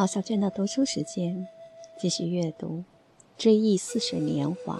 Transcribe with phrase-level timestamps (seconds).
[0.00, 1.46] 毛小娟的读书时间，
[1.98, 2.68] 继续阅读
[3.36, 4.76] 《追忆似水年华》。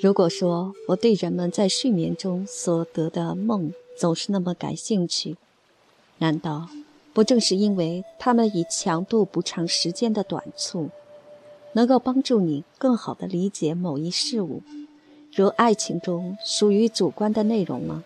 [0.00, 5.36] 如果说我对人们在睡眠中所得的梦总是那么感兴趣，
[6.18, 6.68] 难道
[7.12, 10.90] 不正是因为他们以强度补偿时间的短促，
[11.72, 14.62] 能够帮助你更好地理解某一事物，
[15.34, 18.04] 如爱情中属于主观的内容吗？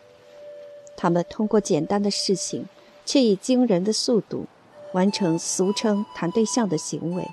[0.97, 2.67] 他们通过简单的事情。
[3.07, 4.47] 却以惊人的速度
[4.95, 7.29] 完成俗称谈对象的行为，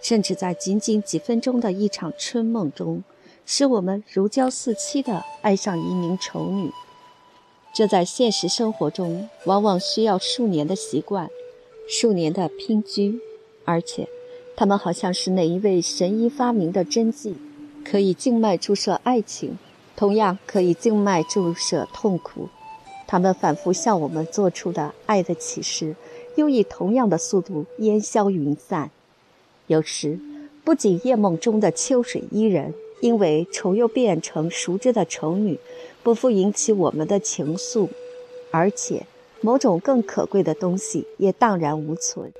[0.00, 3.04] 甚至在仅仅几分钟的一场春梦中，
[3.44, 6.70] 使我们如胶似漆地爱上一名丑女。
[7.74, 11.28] 这在现实生活中往往需要数年的习惯，
[11.86, 13.20] 数年的拼居，
[13.64, 14.08] 而且，
[14.56, 17.36] 他们好像是哪一位神医发明的针剂，
[17.84, 19.58] 可以静脉注射爱情，
[19.94, 22.48] 同样可以静脉注射痛苦。
[23.06, 25.94] 他们反复向我们做出的爱的启示，
[26.36, 28.90] 又以同样的速度烟消云散。
[29.66, 30.18] 有时，
[30.64, 35.58] 不仅夜梦中的秋水伊人因为丑又变成熟知的丑女，
[36.02, 37.88] 不复引起我们的情愫，
[38.50, 39.06] 而且
[39.40, 42.32] 某种更可贵的东西也荡然无存，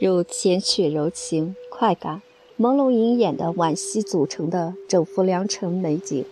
[0.00, 2.22] 如浅雪柔情、快感、
[2.58, 6.24] 朦胧隐眼的惋惜组成的整幅良辰美景。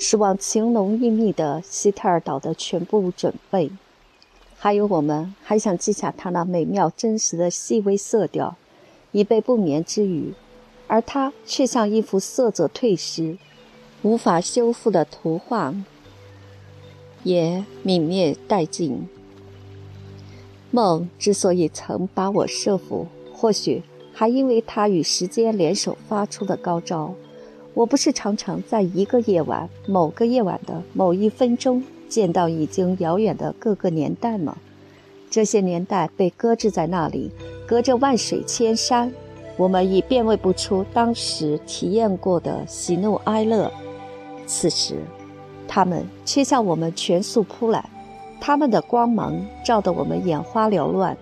[0.00, 3.68] 是往情浓意密的西特尔岛的全部准备，
[4.60, 8.56] 还有我们还想记下它那美妙真实的细微色调，
[9.12, 10.34] 以备不眠之余，
[10.88, 13.38] 而它却像一幅色泽褪失、
[14.02, 15.72] 无法修复的图画，
[17.22, 19.08] 也泯灭殆尽。
[20.72, 27.14] 梦之所以曾把我摄服，或许还因为它与时间联手发出的高招。
[27.74, 34.56] 我不是常常在一个夜晚、某个夜晚的某一分钟见到已经遥远的各个年代吗？
[35.30, 37.30] 这些年代被搁置在那里，
[37.66, 39.12] 隔着万水千山，
[39.56, 43.70] 我们已辨位不出当时体验过的喜怒哀乐。
[44.46, 44.96] 此时，
[45.68, 47.88] 他们却向我们全速扑来，
[48.40, 51.16] 他们的光芒照得我们眼花缭乱，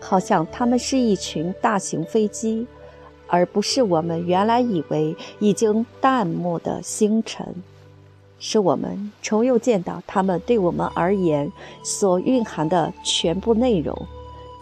[0.00, 2.66] 好像他们是一群大型飞机。
[3.26, 7.54] 而不是我们原来以为已经淡漠的星辰，
[8.46, 11.50] 是我们重又见到他们对我们而言
[11.82, 13.96] 所蕴含的全部内容，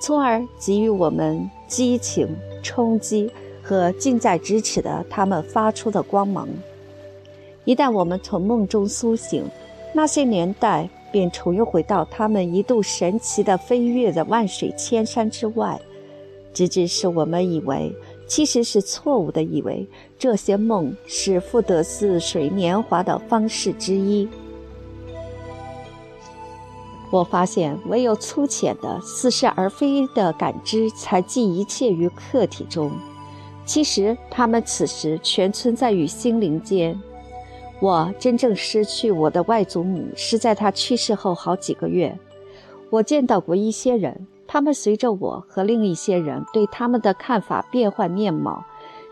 [0.00, 2.28] 从而给予我们激情、
[2.62, 3.28] 冲击
[3.60, 6.48] 和近在咫尺的他们发出的光芒。
[7.64, 9.44] 一旦我们从梦中苏醒，
[9.92, 15.80] 那些年代便重又回到他们一度神奇的飞跃的万水千山之外，
[16.54, 17.92] 直至使我们以为。
[18.34, 19.86] 其实是错误的，以为
[20.18, 24.26] 这些梦是复得似水年华的方式之一。
[27.10, 32.90] 我发现，唯有粗浅的似是而非的感知，才记一切于客体中。
[33.66, 36.98] 其实，他们此时全存在于心灵间。
[37.82, 42.18] 我真正失去我的外祖母，是在她去世后好几个月。
[42.88, 44.26] 我见到过一些人。
[44.52, 48.62] 他们随着我和另一些人对他们的看法变换面貌。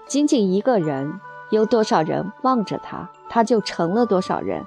[0.06, 1.18] 仅仅一个人，
[1.48, 4.62] 有多少人望着他，他就成了多少人。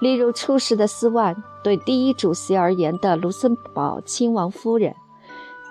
[0.00, 4.92] 例如初时的斯万，对第一主席而言的卢森堡亲王夫人。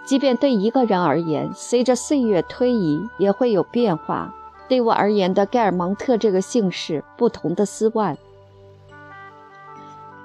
[0.05, 4.33] 即便对一个人而言，随着岁月推移也会有变化。
[4.69, 8.17] 对我而言的盖尔蒙特这个姓氏，不同的斯万。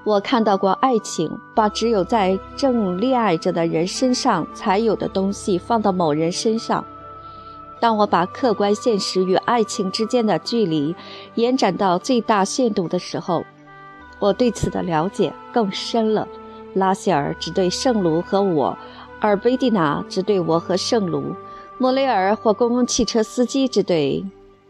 [0.05, 6.83] 我看到过爱情把只有在正恋爱着的人身上才有的东西放到某人身上。
[7.79, 10.95] 当我把客观现实与爱情之间的距离
[11.35, 13.43] 延展到最大限度的时候，
[14.19, 16.27] 我对此的了解更深了。
[16.73, 18.77] 拉希尔只对圣卢和我，
[19.19, 21.35] 而贝蒂娜只对我和圣卢，
[21.77, 24.25] 莫雷尔或公共汽车司机只对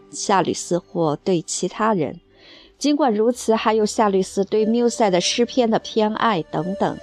[0.10, 2.20] 夏吕斯或对其他人。
[2.84, 6.98] 尽管如此，还有夏律斯对缪塞的诗篇的偏爱等等。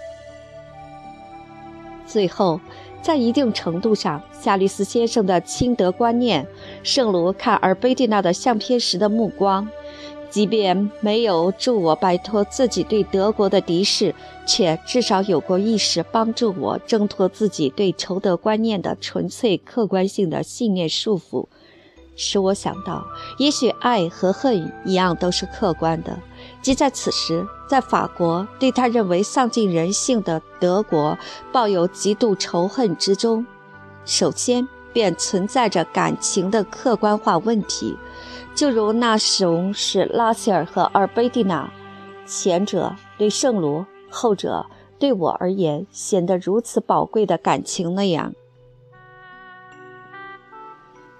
[2.07, 2.61] 最后，
[3.01, 6.47] 在一定程度上，夏律斯先生的亲德观念，
[6.83, 9.67] 圣卢看尔贝蒂娜的相片时的目光，
[10.29, 14.15] 即便没有助我摆脱自己对德国的敌视，
[14.47, 21.47] 却至少有过一时帮助我挣脱自己对仇德观念的纯粹客观性的信念束缚。
[22.23, 23.03] 使我想到，
[23.39, 26.19] 也许爱和恨一样都是客观的。
[26.61, 31.17] 即在此时，在法国对他认为丧尽人性的德国
[31.51, 33.47] 抱有极度仇恨之中，
[34.05, 37.97] 首先便存在着感情的客观化问题。
[38.55, 41.73] 就如那时是拉塞尔和阿尔贝蒂娜，
[42.27, 44.67] 前者对圣卢，后者
[44.99, 48.35] 对我而言显得如此宝贵的感情那样。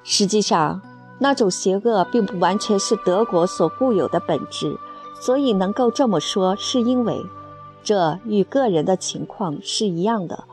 [0.03, 0.83] 实际上，
[1.23, 4.77] 那种邪恶并不完全是德国所固有的本质，
[5.21, 7.27] 所以能够这么说，是因为
[7.85, 10.45] 这与个人的情况是一样的。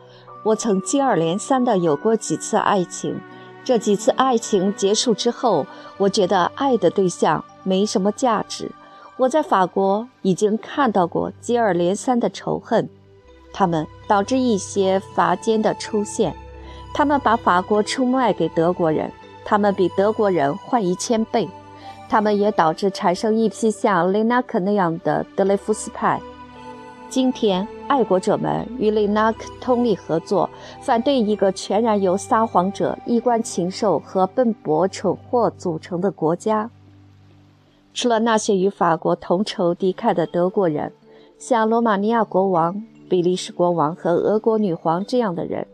[0.43, 3.19] 我曾接二连三的有过几次爱情，
[3.63, 5.65] 这几次爱情结束之后，
[5.97, 8.69] 我觉得爱的对象没什么价值。
[9.15, 12.89] 我在法国已经看到过接二连三的仇恨，
[13.53, 16.35] 他们导致一些法奸的出现，
[16.93, 19.09] 他们把法国出卖给德国人。
[19.49, 21.47] 他们比德国人坏一千倍，
[22.09, 26.19] 他们也导致产生一批像雷纳克那样的德雷福斯派。
[27.07, 30.49] 今天，爱国者们与雷纳克通力合作，
[30.81, 36.69] 反对一个全然由撒谎者、衣冠禽兽和笨拙蠢货组成的国家。
[37.93, 40.91] 除了那些与法国同仇敌忾的德国人，
[41.39, 45.65] 像罗马尼亚国王、比利时国王和俄国女皇这样的人，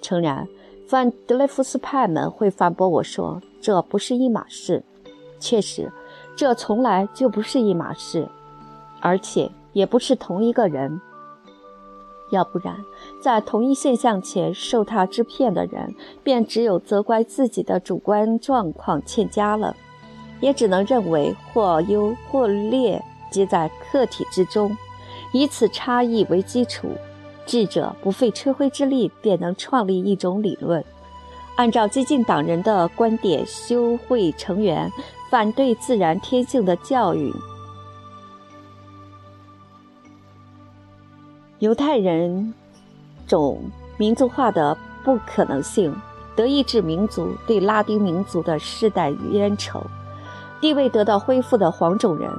[0.00, 0.46] 诚然。
[0.88, 4.82] 反德雷夫斯派们会反驳我说：“这不是一码事。”
[5.38, 5.92] 确实，
[6.34, 8.26] 这从来就不是一码事，
[9.00, 10.98] 而且也不是同一个人。
[12.30, 12.74] 要不然，
[13.22, 19.76] 在同一现象前受他之骗的人，便只有责怪自己的主观状况欠佳了，
[20.40, 24.74] 也只能认为或优或劣皆在客体之中，
[25.34, 26.88] 以此差异为基础。
[27.48, 30.84] 智者不费吹灰之力便能创立一种理论，
[31.56, 34.92] 按照激进党人的观点，修会成员
[35.30, 37.34] 反对自然天性的教育，
[41.60, 42.52] 犹太人
[43.26, 43.62] 种
[43.96, 45.96] 民族化的不可能性，
[46.36, 49.82] 德意志民族对拉丁民族的世代冤仇，
[50.60, 52.30] 地位得到恢复的黄种人。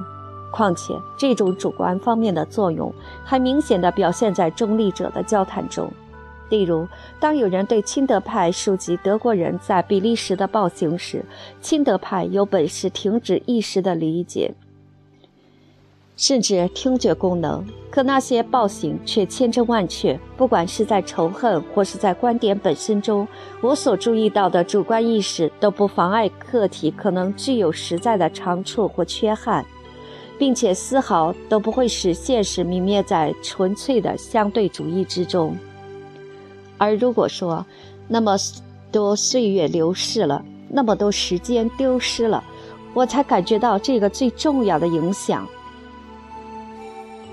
[0.50, 2.92] 况且，这种主观方面的作用
[3.24, 5.90] 还明显地表现在中立者的交谈中。
[6.48, 6.86] 例如，
[7.20, 11.24] 当有人对亲德派述及德国人在比利时的暴行时，
[11.60, 14.52] 亲德派有本事停止一时的理解，
[16.16, 20.18] 甚至听觉功能；可那些暴行却千真万确。
[20.36, 23.28] 不管是在仇恨或是在观点本身中，
[23.60, 29.64] 我所注意到的主观意识都不妨碍客体可能具有实在的长处或缺憾。
[30.40, 35.54] 并且丝毫都不会使现实泯灭在纯粹的相对主义之中。
[36.78, 37.62] 而如果说，
[38.08, 38.38] 那么
[38.90, 42.42] 多岁月流逝了，那么多时间丢失了，
[42.94, 45.46] 我才感觉到这个最重要的影响，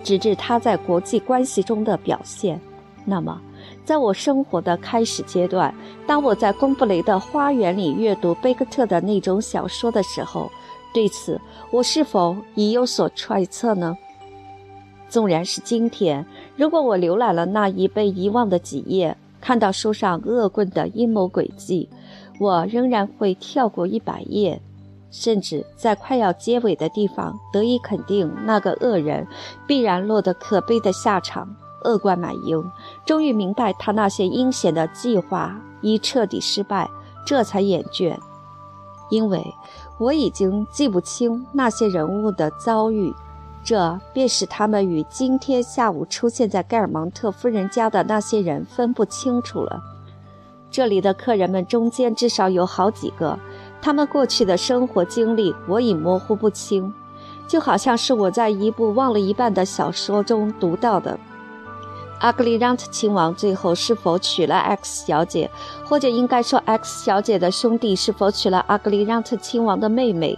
[0.03, 2.59] 直至他在国际关系中的表现。
[3.05, 3.39] 那么，
[3.85, 5.73] 在我生活的开始阶段，
[6.05, 10.51] 当我在贡布雷的花园里阅读贝克特的那种小说的时候。
[10.93, 11.39] 对此，
[11.71, 13.97] 我是否已有所揣测呢？
[15.09, 16.25] 纵然是今天，
[16.55, 21.87] 如果我浏览了那已被遗忘的几页，看到书上恶棍的阴谋诡计，
[22.39, 24.59] 我仍然会跳过一百页，
[25.11, 29.25] 甚至在快要结尾的地方得以肯定，那个恶人
[29.65, 31.55] 必然落得可悲的下场。
[31.85, 32.61] 恶贯满盈，
[33.05, 36.89] 终于明白他那些阴险的计划已彻底失败，
[37.25, 38.17] 这才厌倦，
[39.11, 39.45] 因为。
[39.99, 43.13] 我已经记不清那些人物的遭遇，
[43.63, 49.81] 这便使他们与今天下午出现在盖尔蒙特夫人家的那些人分不清楚了。
[50.69, 53.39] 这里的客人们中间至少有好几个，
[53.81, 56.93] 他们过去的生活经历我已模糊不清，
[57.47, 61.17] 就好像是我在一部忘了一半的小说中读到的。
[62.19, 65.49] 阿格里让特亲王最后是否娶了 X 小姐，
[65.85, 70.37] 或者应该说 X 小姐的兄弟是否娶了阿格里让特亲王的妹妹？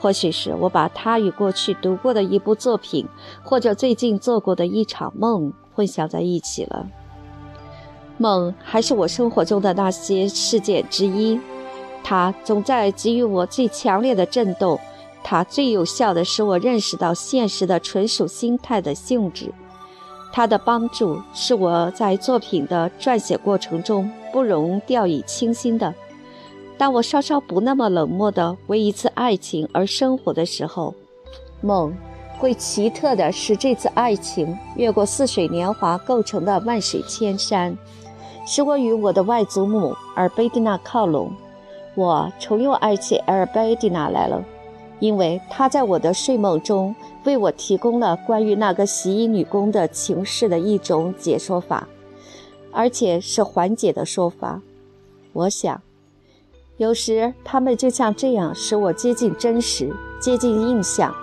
[0.00, 3.06] 或许是我把他与过去读过的一部作品，
[3.44, 6.86] 或者最近做过的一场梦混淆在一起了。
[8.18, 11.38] 梦还是我生活中的那些事件之一，
[12.02, 14.80] 它总在给予我最强烈的震动，
[15.22, 19.52] 它最有效地使我认识到现实的纯属心态的性质。
[20.32, 25.94] 他的帮助是我在作品的撰写过程中不容掉以轻心的。
[26.78, 30.94] 当我稍稍不那么冷漠的为一次爱情而生活的时候，
[31.60, 31.94] 梦
[32.38, 37.76] 会奇特的使这次爱情越过似水年华构成的万水千山，
[38.46, 41.30] 使我与我的外祖母尔贝蒂娜靠拢。
[41.94, 44.42] 我重又爱起尔贝蒂娜来了，
[45.02, 46.94] 因为他在我的睡梦中。
[47.24, 51.86] 为我提供了关于那个洗衣女工的情事的一种解说法，
[52.72, 54.60] 而且是缓解的说法。
[55.32, 55.80] 我想，
[56.78, 61.14] 有时他们就像这样使我接近真实，接近印象。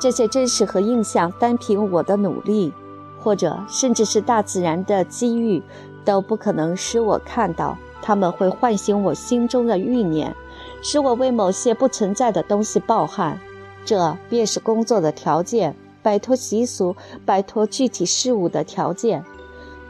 [0.00, 2.72] 这些真实和印象单凭我的努力，
[3.20, 5.62] 或者甚至是大自然的机遇，
[6.04, 7.78] 都不可能使我看到。
[8.02, 10.34] 他们会唤醒我心中的欲念，
[10.82, 13.38] 使我为某些不存在的东西抱憾。
[13.84, 19.24] 这便是工作的条件，摆脱习俗、摆脱具体事物的条件。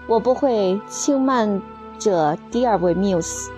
[0.07, 1.63] 我不会轻慢
[1.99, 3.51] 这第二位缪斯，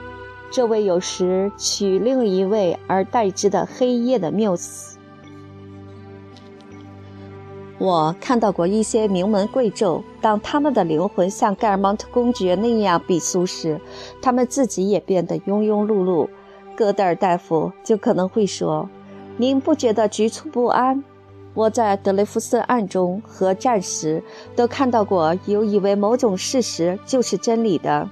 [0.51, 4.97] 这位有时取另一位而代之的黑夜的缪斯。
[7.79, 13.81] 我看到过一些名门贵胄，当他们的灵魂像盖尔蒙特公爵那样鄙俗时，
[14.23, 16.29] 他们自己也变得庸庸碌碌。
[16.79, 18.89] 戈德尔大夫就可能会说
[19.37, 21.03] ：“您不觉得局促不安？”
[21.53, 24.23] 我在德雷夫斯案中和战时
[24.55, 28.09] 都看到过有以为某种事实就是真理的。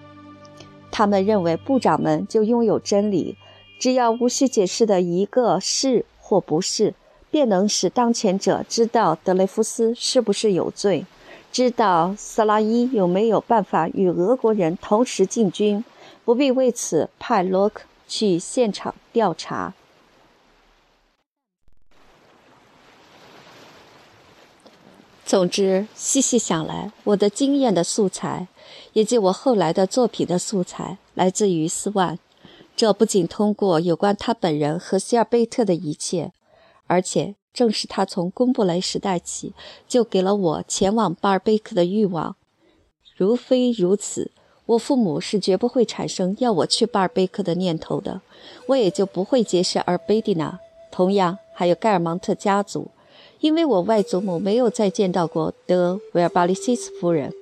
[0.90, 3.36] 他们认为部长们就拥有真理，
[3.78, 6.94] 只要无需解释的一个是或不是。
[7.30, 11.06] 便能使当权者知道德雷夫斯是不是有罪，
[11.52, 15.84] 知道斯拉伊有没有办法与俄国人同时进军，
[16.24, 19.74] 不必为此派洛克去现场调查。
[25.24, 28.46] 总之，细细想来，我的经验的素材，
[28.92, 32.18] 以及我后来的作品的素材，来自于斯万。
[32.76, 36.32] 这不仅通过有关他本人和希尔贝特的一切。
[36.88, 39.52] 而且正是他从公布雷时代起，
[39.88, 42.36] 就给了我前往巴尔贝克的欲望。
[43.16, 44.30] 如非如此，
[44.66, 48.20] 我父母是绝不会产生要我去巴尔贝克的念头的，
[48.66, 50.58] 我也就不会结识尔贝蒂娜。
[50.90, 52.88] 同样，还有盖尔芒特家族，
[53.40, 57.32] 因为我外祖母没有再见到过德维尔巴利西斯夫人，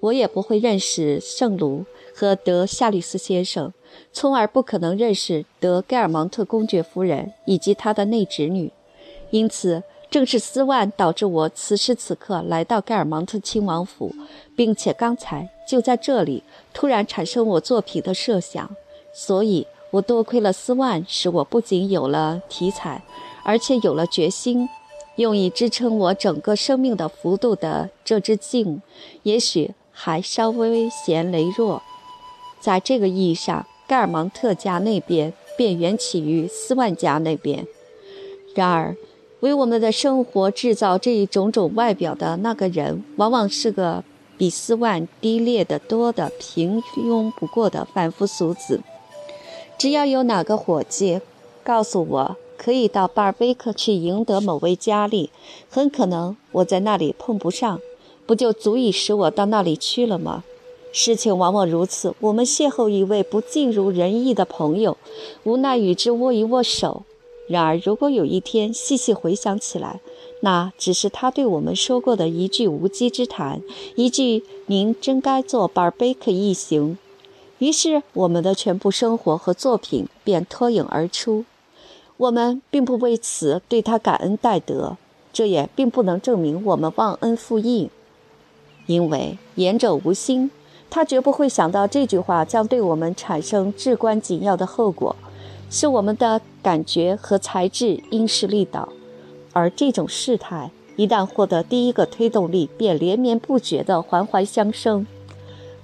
[0.00, 1.84] 我也不会认识圣卢
[2.14, 3.72] 和德夏利斯先生。
[4.12, 8.70] 从而不可能认识德盖尔芒特公爵夫人以及她的内侄女，
[9.30, 14.14] 因此正是斯万导致我此时此刻来到盖尔芒特亲王府，
[14.58, 16.42] 并且刚才就在这里
[16.74, 18.68] 突然产生我作品的设想。
[19.12, 23.00] 所以，我多亏了斯万，使我不仅有了题材，
[23.44, 24.68] 而且有了决心，
[25.14, 28.82] 用以支撑我整个生命的幅度的这支镜，
[29.22, 31.80] 也许还稍微嫌羸弱。
[32.60, 33.64] 在这个意义上。
[33.88, 37.66] 盖尔芒特家那边便缘起于斯万家那边。
[38.54, 38.94] 然而，
[39.40, 44.04] 为我们的生活制造这一种种外表的那个人，往往是个
[44.38, 48.80] 比斯万低劣得多的平庸不过的凡夫俗子。
[49.76, 51.20] 只要有哪个伙计
[51.62, 55.30] 告诉我可以到巴尔贝克去赢得某位佳丽，
[55.68, 57.80] 很可能我在那里碰不上，
[58.26, 60.44] 不就足以使我到那里去了吗？
[60.90, 64.96] 事情往往如此，我们邂逅一位不尽如人意的朋友，
[65.44, 67.02] 无奈与之握一握手。
[67.48, 70.00] 然而，如果有一天细细回想起来，
[70.42, 73.62] 那只是他对我们说过的一句无稽之谈，
[73.96, 76.98] 一句“您真该做巴尔贝克一行”，
[77.58, 81.44] 于是我们的全部生活和作品便脱颖而出。
[82.18, 84.96] 我们并不为此对他感恩戴德，
[85.32, 87.88] 这也并不能证明我们忘恩负义，
[88.86, 90.50] 因为言者无心。
[90.90, 95.14] 他绝不会想到这句话将对我们产生至关紧要的后果，
[95.70, 98.88] 是我们的感觉和才智因势利导。
[99.52, 105.06] 而这种事态一旦获得第一个推动力，便连绵不绝地环环相生。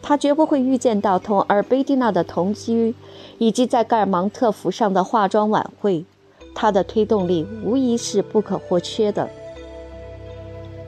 [0.03, 2.95] 他绝不会预见到同尔贝蒂娜的同居，
[3.39, 6.05] 以及在盖尔芒特府上的化妆晚会。
[6.55, 9.29] 他的推动力无疑是不可或缺的。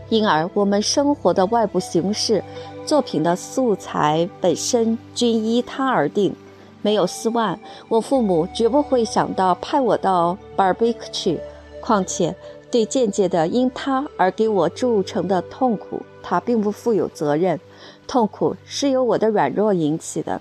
[0.08, 2.42] 因而，我们生活的外部形式。
[2.84, 6.32] 作品的素材本身均依他而定，
[6.86, 11.40] 没有四万，我父母绝不会想到派我到巴尔贝克去。
[11.80, 12.32] 况且，
[12.70, 17.58] 对间接的因他而给我铸成的痛苦，他并不负有责任。
[18.06, 20.40] 痛苦是由我的软弱引起的，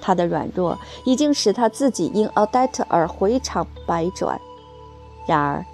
[0.00, 4.40] 他的软弱已经使他自己因奥黛特而回肠百转。
[5.26, 5.64] 然而，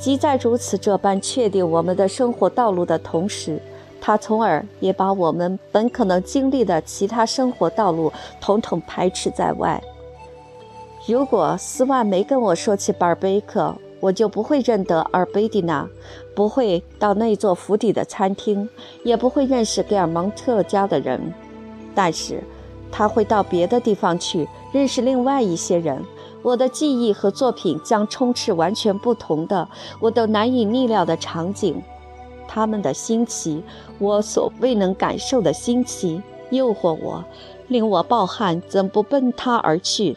[0.00, 3.60] 即在如此这般确定我们的生活道路的同时，
[4.06, 9.82] 他从而也把我们本可能经历的其他生活道路统统排斥在外。
[11.08, 15.84] 如果斯万没跟我说起巴尔贝克，我就不会认得阿尔贝蒂娜，
[16.36, 18.68] 不会到那座府邸的餐厅，
[19.02, 21.34] 也不会认识盖尔蒙特家的人。
[21.92, 22.40] 但是，
[22.92, 26.00] 他会到别的地方去认识另外一些人。
[26.42, 31.82] 我的记忆和作品将充斥完全不同的、我都难以逆料的场景。
[32.48, 33.62] 他们的新奇，
[33.98, 37.24] 我所未能感受的新奇，诱惑我，
[37.68, 40.16] 令我抱憾，怎不奔他而去？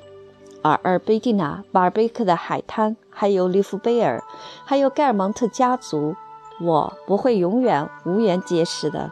[0.61, 4.23] 而尔贝蒂娜、马尔贝克的海滩，还有利弗贝尔，
[4.65, 6.15] 还有盖尔蒙特家族，
[6.61, 9.11] 我不会永远无缘结识的。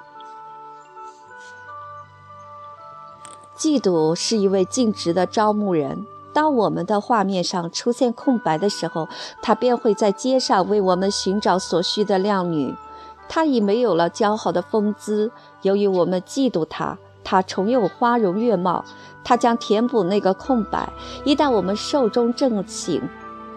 [3.57, 6.05] 嫉妒是一位尽职的招募人。
[6.33, 9.07] 当我们的画面上出现空白的时候，
[9.41, 12.75] 他便会在街上为我们寻找所需的靓女。
[13.29, 15.31] 他已没有了姣好的风姿，
[15.61, 18.83] 由于我们嫉妒他，他重又花容月貌。
[19.23, 20.89] 他将填补那个空白。
[21.25, 23.01] 一旦我们寿终正寝，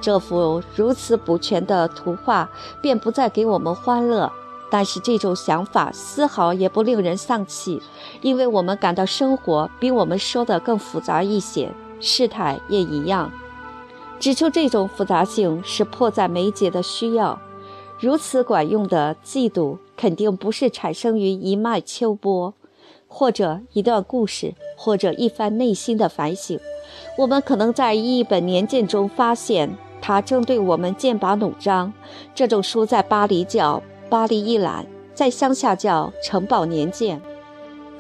[0.00, 2.50] 这幅如此补全的图画
[2.83, 4.33] 便不再给我们欢乐。
[4.69, 7.81] 但是这种想法丝毫也不令人丧气，
[8.21, 13.31] 因为我们感到生活比我们说的更复杂一些，事态也一样。
[14.19, 17.39] 指出这种复杂性是迫在眉睫的需要。
[18.00, 22.54] 如此管用的嫉妒，肯定不是产生于一脉秋波，
[23.07, 26.59] 或者一段故事，或者一番内心的反省。
[27.19, 31.92] 我们可能在一本年鉴中发现，他正对我们剑拔弩张。
[32.35, 33.83] 这种书在巴黎叫。
[34.09, 37.16] 巴黎一览，在乡下叫《城堡年鉴》。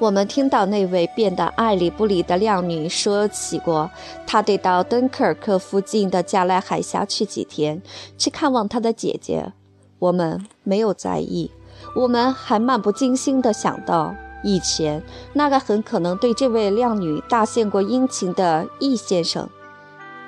[0.00, 3.88] 我们听到那位变得爱理不理的靓女说起过，
[4.26, 7.80] 她得到敦刻尔克附近的加莱海峡去几天，
[8.18, 9.52] 去看望她的姐姐。
[10.00, 11.52] 我们没有在意，
[11.94, 15.00] 我们还漫不经心地想到，以前
[15.34, 19.48] 那个很可能对这位靓女大献过殷勤的易先生。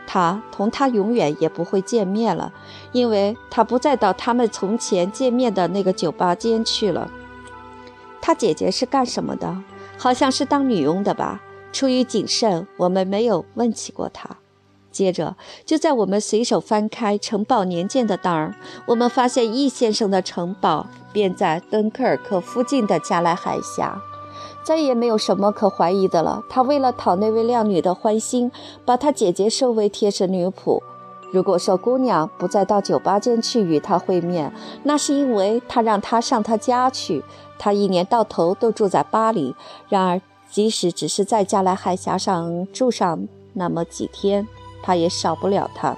[0.06, 2.52] 他同他永远也不会见面了，
[2.92, 7.10] 因为他不再到他们从前见面的那个酒吧间去了。
[8.20, 9.56] 他姐姐是干什么的？
[9.96, 11.40] 好像是当女佣的吧。
[11.72, 14.28] 出于谨慎，我们没有问起过他。
[14.92, 15.34] 接着，
[15.64, 18.54] 就在我们随手翻开《城堡年鉴》的当儿，
[18.86, 24.00] 我们发现易先生的城堡便在敦刻尔克附近的加莱海峡。
[24.64, 26.44] 再也没有什么可怀疑的了。
[26.48, 28.52] 他为了讨那位靓女的欢心，
[28.84, 30.80] 把他姐姐收为贴身女仆。
[31.32, 34.52] 如果说姑娘不再到酒吧间去与他会面，
[34.84, 37.24] 那是因为他让她上他家去。
[37.58, 39.56] 他一年到头都住在巴黎。
[39.88, 44.46] 然而，即使只是在加莱海峡上住上那么几天，
[44.82, 45.96] 他也少不了他。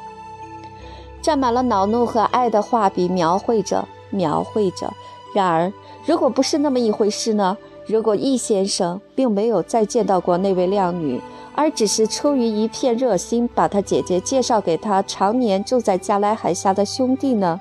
[1.23, 4.92] 沾满了恼怒和爱的画笔描绘着，描绘着。
[5.35, 5.73] 然而，
[6.07, 7.57] 如果不是那么一回事呢？
[7.87, 11.20] 如果易先生并没有再见到过那位靓女，
[11.55, 17.61] 而只是出于一片热心，把他姐姐介绍给他常年住在加莱海峡的兄弟呢？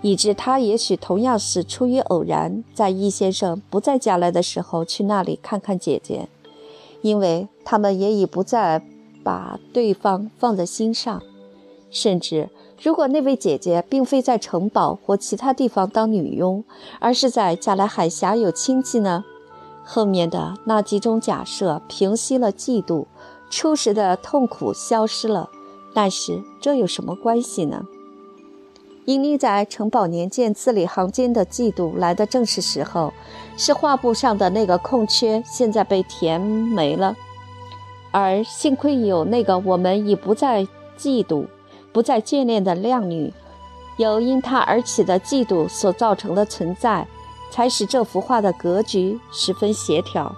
[0.00, 6.28] 以致他也许同样是出于偶然，在易先生不在加莱的时候去那里看看姐姐，
[7.02, 8.82] 因为他们也已不再
[9.28, 11.22] 把对方放在心上。
[11.90, 12.48] 甚至，
[12.82, 16.64] 如果那位姐姐并非在城堡或其他地方当女佣，
[16.98, 19.26] 而是在加莱海峡有亲戚呢？
[19.84, 23.04] 后面的那几种假设平息了嫉妒，
[23.50, 25.50] 初时的痛苦消失了。
[25.92, 27.84] 但是这有什么关系呢？
[29.04, 33.12] 隐匿在城堡年鉴字里行间的嫉妒来的正是时候，
[33.58, 37.14] 是画布上的那个空缺现在被填没了，
[38.18, 40.66] 而幸亏有那个我们已不再
[40.98, 41.46] 嫉妒、
[41.92, 43.32] 不再眷恋的靓女，
[43.96, 47.06] 有因她而起的嫉妒所造成的存在。
[47.50, 50.36] 才使这幅画的格局十分协调。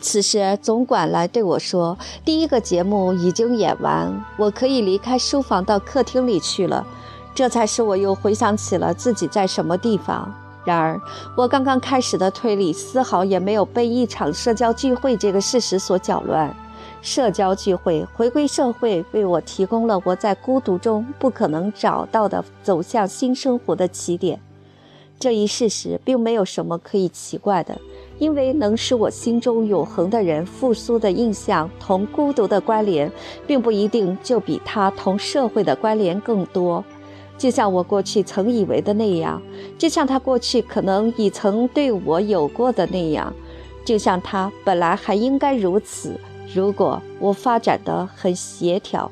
[0.00, 6.86] 此时总管来对我说：“第一个节目已经演完，我可以离开书房到客厅里去了。”
[7.36, 10.32] 这才使我又回想起了自己在什么地方。
[10.66, 11.00] 然而，
[11.36, 16.52] 我刚刚开始的推理丝毫也没有被一场社交聚会这个事实所搅乱。
[17.00, 24.40] 社交聚会，回归社会，为我提供了我在孤独中不可能找到的走向新生活的起点。
[25.20, 27.78] 这一事实并没有什么可以奇怪的，
[28.18, 33.10] 因为能使我心中永恒的人复苏的印象同孤独的关联，
[33.46, 36.84] 并不一定就比他同社会的关联更多。
[37.38, 39.40] 就像我过去曾以为的那样，
[39.78, 43.32] 就像他过去可能已曾对我有过的那样，
[43.84, 46.18] 就像他本来还应该如此。
[46.54, 49.10] 如果我发展得很协调，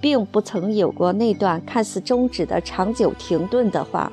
[0.00, 4.10] 并不曾有过那段看似终止的长久停顿的话，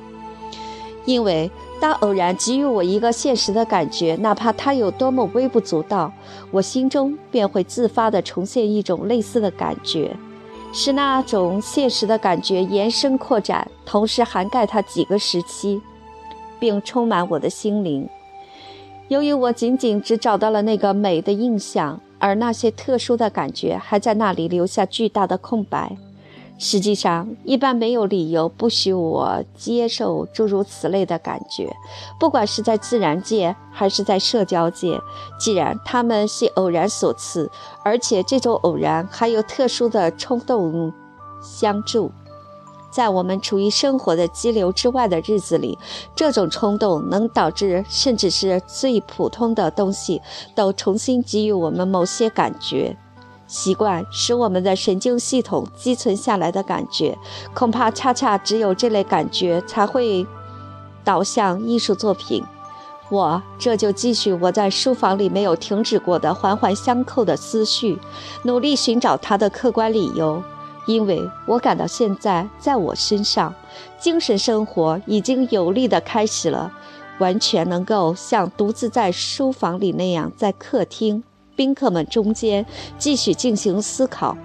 [1.04, 6.12] 因为当偶然给予我一个现实的感觉，哪怕它有多么微不足道，
[6.50, 10.16] 我心中便会自发地重现一种类似的感觉，
[10.74, 15.80] 是那种现实的感觉延伸扩展，同时涵盖它几个时期，
[16.58, 18.06] 并充满我的心灵。
[19.08, 21.98] 由于我仅仅只找到了那个美的印象。
[22.20, 25.94] 而那些特殊的感觉还在那里留下巨大的空白。
[26.56, 31.74] 实际上，一般没有理由不许我接受诸如此类的感觉，
[32.18, 34.98] 不管是在自然界还是在社交界。
[35.38, 37.50] 既然他们是偶然所赐，
[37.84, 40.92] 而且这种偶然还有特殊的冲动
[41.42, 42.12] 相助，
[42.90, 45.76] 在我们处于生活的激流之外的日子里，
[46.14, 50.22] 这种冲动能导致甚至是最普通的东西
[50.54, 52.96] 都重新给予我们某些感觉。
[53.54, 57.16] 习惯使我们的神经系统积存下来的感觉，
[57.54, 60.26] 恐怕恰恰只有这类感觉才会
[61.04, 62.42] 导向艺术作品。
[63.10, 67.96] 我这就继续我在书房里没有停止过的环环相扣的思绪，
[68.42, 70.42] 努力寻找它的客观理由。
[70.86, 73.54] 因为我感到现在在我身上，
[74.00, 76.72] 精神生活已经有力地开始了，
[77.20, 81.22] 完全能够像独自在书房里那样，在客厅
[81.56, 82.64] 宾客们中间
[82.98, 84.36] 继续进行思考。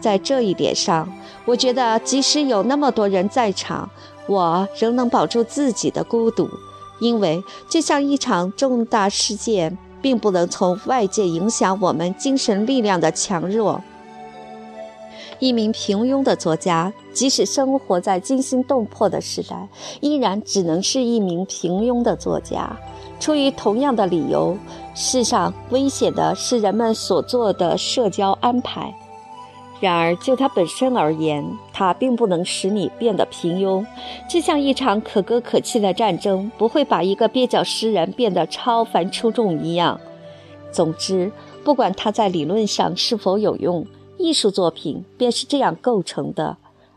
[0.00, 1.10] 在这一点上，
[1.44, 3.88] 我觉得即使有那么多人在场，
[4.28, 6.48] 我仍能保住自己的孤独。
[6.98, 13.82] 因为就像一场重大事件，并不能从外界影响我们精神力量的强弱。
[15.38, 19.68] 一名平庸的作家，即使生活在惊心动魄的时代，
[20.00, 22.74] 依然只能是一名平庸的作家。
[23.20, 24.56] 出于同样的理由，
[24.96, 28.92] 世上危险的是人们所做的社交安排。
[29.78, 33.84] 然而，就它本身而言，它并不能使你变得平庸。
[34.26, 40.00] 就像一场可歌可泣的战争不会把一个蹩脚诗人变得超凡出众一样。
[40.72, 41.30] 总之，
[41.62, 46.56] 不管它在理论上是否有用，艺术作品便是这样构成的。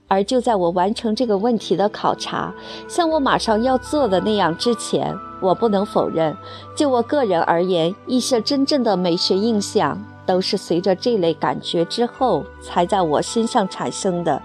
[0.09, 2.53] 而就在我完成这个问题的考察，
[2.89, 6.35] 像我马上要做的那样之前，我不能否认，
[6.75, 9.97] 就我个人而言，一些真正的美学印象。
[10.25, 14.39] 都是随着这类感觉之后才在我身上产生的，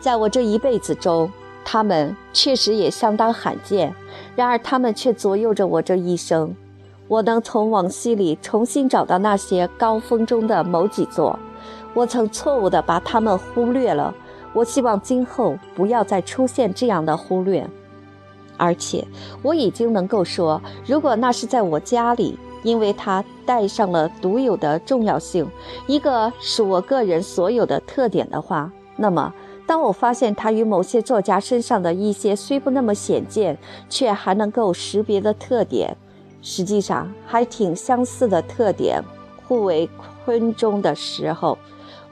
[0.00, 1.30] 在我这一辈子中，
[1.64, 3.94] 他们确实也相当罕见。
[4.36, 6.54] 然而，他们却左右着我这一生。
[7.08, 11.38] 我能从往昔里重新找到那些高峰中的某几座，
[11.94, 14.14] 我曾错误地把他们忽略了。
[14.52, 17.68] 我希望今后不要再出现这样的忽略。
[18.56, 19.06] 而且，
[19.42, 22.38] 我已经能够说，如果那是在我家里。
[22.64, 25.44] 因为它带上了独有的重要性，
[25.88, 29.34] 一个是我个人所有的特点的话，那么
[29.66, 35.96] 当我发现它与某些作家身上的一些虽不那么显见，却还能够识别的特点，
[36.40, 39.02] 实际上还挺相似的特点，
[39.48, 39.90] 互为
[40.24, 41.58] 昆中的时候，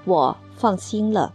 [0.05, 1.33] 我放心了。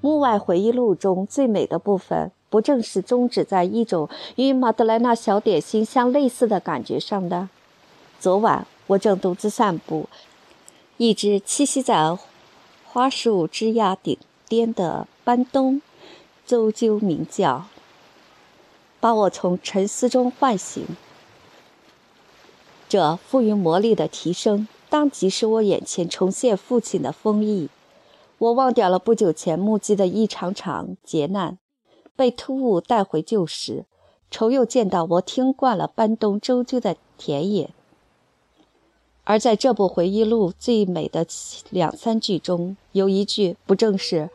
[0.00, 7.48] 幕外回忆录中最美的部分，不正是终止在一种与马德莱娜小点心相类似的感觉上的？
[8.18, 10.08] 昨晚我正独自散步，
[10.96, 12.16] 一只栖息在
[12.86, 14.16] 花树枝桠顶
[14.48, 15.80] 巅的斑冬
[16.46, 17.66] 啾啾鸣叫，
[18.98, 20.84] 把我从沉思中唤醒。
[22.88, 27.68] 这赋予魔力的提升，当即使我眼前重现父亲的风意。
[28.40, 31.58] 我忘掉了不久前目击的一场场劫难，
[32.16, 33.84] 被突兀带回旧时，
[34.30, 37.68] 愁又见到我听惯了斑冬啾啾的田野。
[39.24, 41.26] 而在这部回忆录最美的
[41.68, 44.30] 两三句中，有一句不正是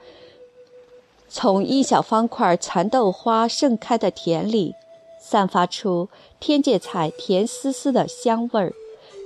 [1.28, 4.76] “从一小方块蚕豆花盛开的田里，
[5.20, 8.74] 散发出天芥菜甜丝丝的香味儿，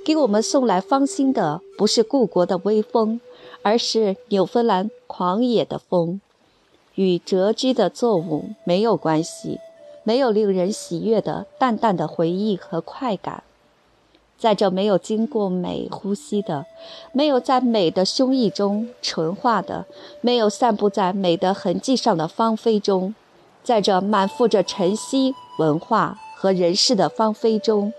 [0.06, 3.20] 给我们送来芳心的不是故国的微风，
[3.62, 6.22] 而是纽芬兰狂野的风，
[6.96, 9.60] 与谪居的作物没有关系，
[10.04, 13.44] 没有令人喜悦的淡淡的回忆和快感。”
[14.40, 16.66] 在这没有经过美呼吸的，
[17.12, 19.86] 没有在美的胸臆中纯化的，
[20.22, 23.14] 没有散布在美的痕迹上的芳菲中，
[23.66, 27.92] 在这满腹着晨曦文化和人世的芳菲中，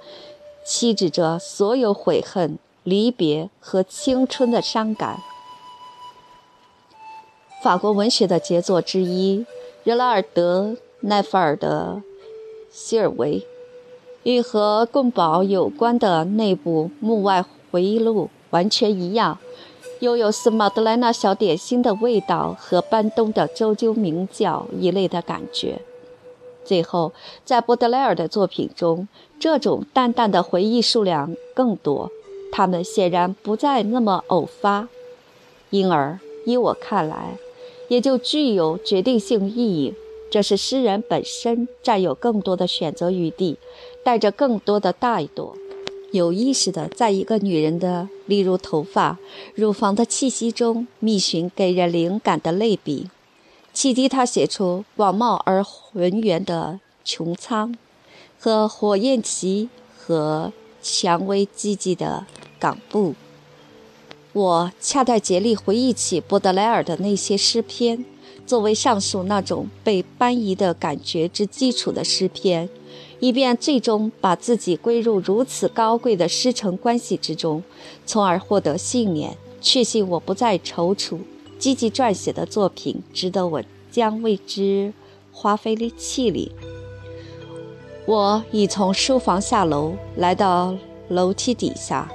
[0.65, 5.21] 栖止着所有悔恨、离别和青春的伤感。
[7.63, 9.45] 法国文学的杰作之一，
[9.85, 12.03] 热拉尔德奈弗尔的
[12.71, 13.47] 希尔维。
[14.23, 19.39] 与和贡堡有关的那部幕外回忆录完全一样，
[19.99, 25.83] 又有似马德莱娜小点心的味道和班东的啾啾鸣叫一类的感觉。
[26.65, 27.13] 最后，
[27.45, 29.07] 在波德莱尔的作品中，
[29.39, 32.11] 这种淡淡的回忆数量更多，
[32.51, 34.89] 它们显然不再那么偶发，
[35.69, 37.39] 因而依我看来，
[37.91, 39.95] 也就具有决定性意义。
[40.31, 43.59] 这是诗人本身占有更多的选择余地。
[44.03, 45.55] 带着更多的大度，
[46.11, 49.19] 有意识地在一个女人的，例如头发、
[49.55, 53.11] 乳房的气息中觅寻给人灵感的类比，
[53.75, 57.77] 启迪她写出广袤而浑圆的穹苍，
[58.39, 60.51] 和火焰旗和
[60.83, 62.25] 蔷薇寂寂的
[62.59, 63.15] 港埠。
[64.33, 68.05] 我恰待竭力回忆起波德莱尔的那些诗篇。
[68.47, 72.69] 作为上述那种被搬移的感觉之基础的诗篇，
[73.21, 77.63] 以便最终把自己归入如此高贵的师承关系之中，
[78.05, 81.21] 从而获得信念，确信我不再踌躇，
[81.61, 84.93] 积极撰写的作品值得我将为之
[85.31, 86.51] 花费力气力。
[88.07, 90.75] 我已从书房下楼，来到
[91.07, 92.11] 楼梯底下，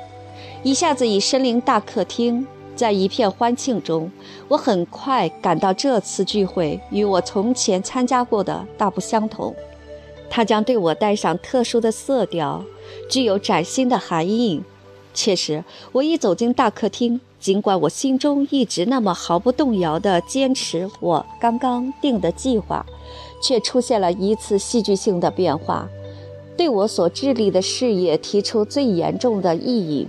[0.65, 2.43] 一下子已身临大客厅。
[2.75, 4.11] 在一片欢庆中，
[4.47, 9.53] 我很快感到这次聚会与我从前参加过的大不相同。
[10.27, 12.63] 它将对我带上特殊的色调，
[13.07, 14.63] 具有崭新的含义。
[15.13, 22.83] 确实，我一走进大客厅，尽管我心中一直那么毫不动摇地坚持我刚刚定的计划。
[23.39, 25.87] 却出现了一次戏剧性的变化，
[26.57, 30.07] 对我所致力的事业提出最严重的异议。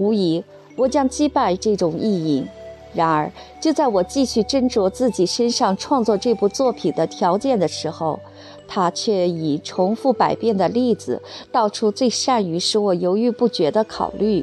[0.00, 0.42] 无疑，
[0.76, 2.48] 我将击败这种意淫。
[2.92, 8.18] 然而，就在我继续斟酌自己身上创作这部作品的条件的时候，
[8.66, 14.42] 他却以重复百遍的例子道出最善于使我犹豫不决的考虑，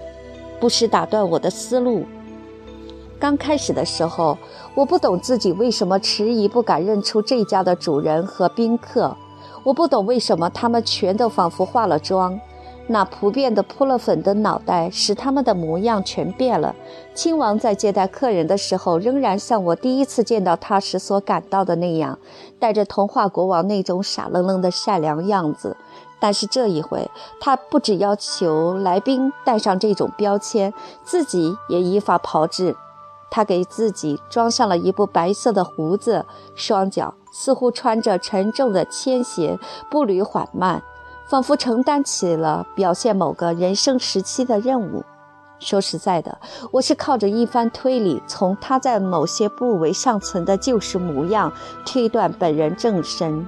[0.59, 2.05] 不时打断我的思路。
[3.19, 4.37] 刚开始的时候，
[4.75, 9.17] 我不懂自己为什么迟疑，不敢认出这家的主人和宾客。
[9.63, 12.39] 我不懂为什么他们全都仿佛化了妆，
[12.89, 16.73] 那普遍的扑了粉的脑袋使他们的模样全变了。
[17.13, 22.17] 亲王在接待客人的时候，仍然像我第一次见到他时所感到的那样，
[22.59, 25.75] 带着童话国王那种傻愣愣的善良样子。
[26.19, 30.73] 但是这一回，他不只要求来宾带上这种标签，
[31.03, 32.75] 自己也依法炮制。
[33.29, 39.59] 他给自己装上了一部白色的胡子，双脚似乎穿着沉重的铅鞋，
[39.91, 40.81] 步履缓慢，
[41.27, 45.03] 仿佛承担起了表现某个人生时期的任务。
[45.59, 46.37] 说实在的，
[46.71, 51.51] 我是靠着一番推理，从他在某些部位尚存的旧时模样
[51.85, 53.45] 推断本人正身，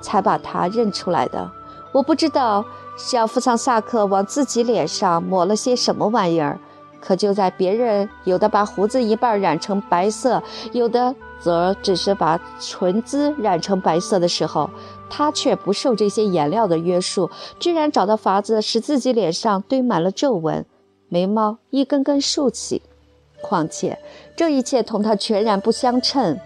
[0.00, 1.50] 才把他认出来的。
[1.92, 2.64] 我不知道
[2.96, 6.58] 小夫桑萨克往自己脸上抹了些什么玩意儿。
[7.00, 14.70] 可就在别人有的把胡子一半染成白色，有的则只是把唇姿染成白色的时候，
[15.14, 20.64] 他却不受这些颜料的约束，居然找到法子使自己脸上堆满了皱纹，
[21.10, 22.80] 眉毛一根根竖起。
[23.42, 23.98] 况且
[24.34, 26.38] 这一切同他全然不相称。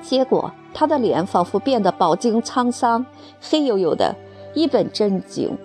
[0.00, 3.04] 结果他的脸仿佛变得饱经沧桑，
[3.42, 4.16] 黑黝黝的，
[4.54, 5.58] 一本正经。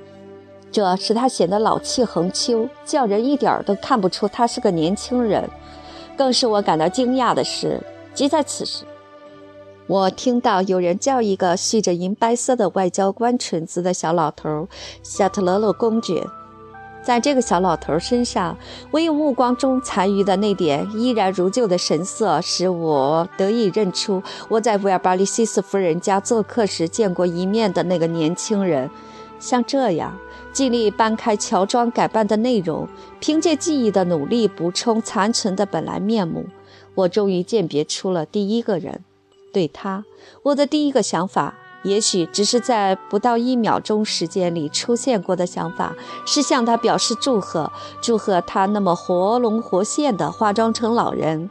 [0.73, 5.49] 这使他显得老气横秋，叫人一点儿都看不出他是个年轻人。
[6.17, 7.79] 更使我感到惊讶的是，
[8.13, 8.83] 即在此时，
[9.91, 14.69] 我听到有人叫一个系着银白色的外交官裙子的小老头——
[15.03, 16.25] 夏特勒勒公爵。
[17.03, 18.57] 在这个小老头身上，
[18.91, 28.89] 唯有目光中残余的那点依然如旧的神色，使我得以认出我在维尔巴利西斯夫人家做客时见过一面的那个年轻人。
[29.41, 30.17] 像这样。
[30.53, 32.85] 尽力搬开乔装改扮的内容，
[33.21, 36.45] 凭借记忆的努力补充残存的本来面目，
[36.93, 39.01] 我终于鉴别出了第一个人。
[39.51, 40.05] 对他，
[40.43, 51.49] 我的第一个想法，也许只是在不到一秒钟时间里出现过的想法，是向他表示祝贺，祝贺他那么活龙活现地化妆成老人。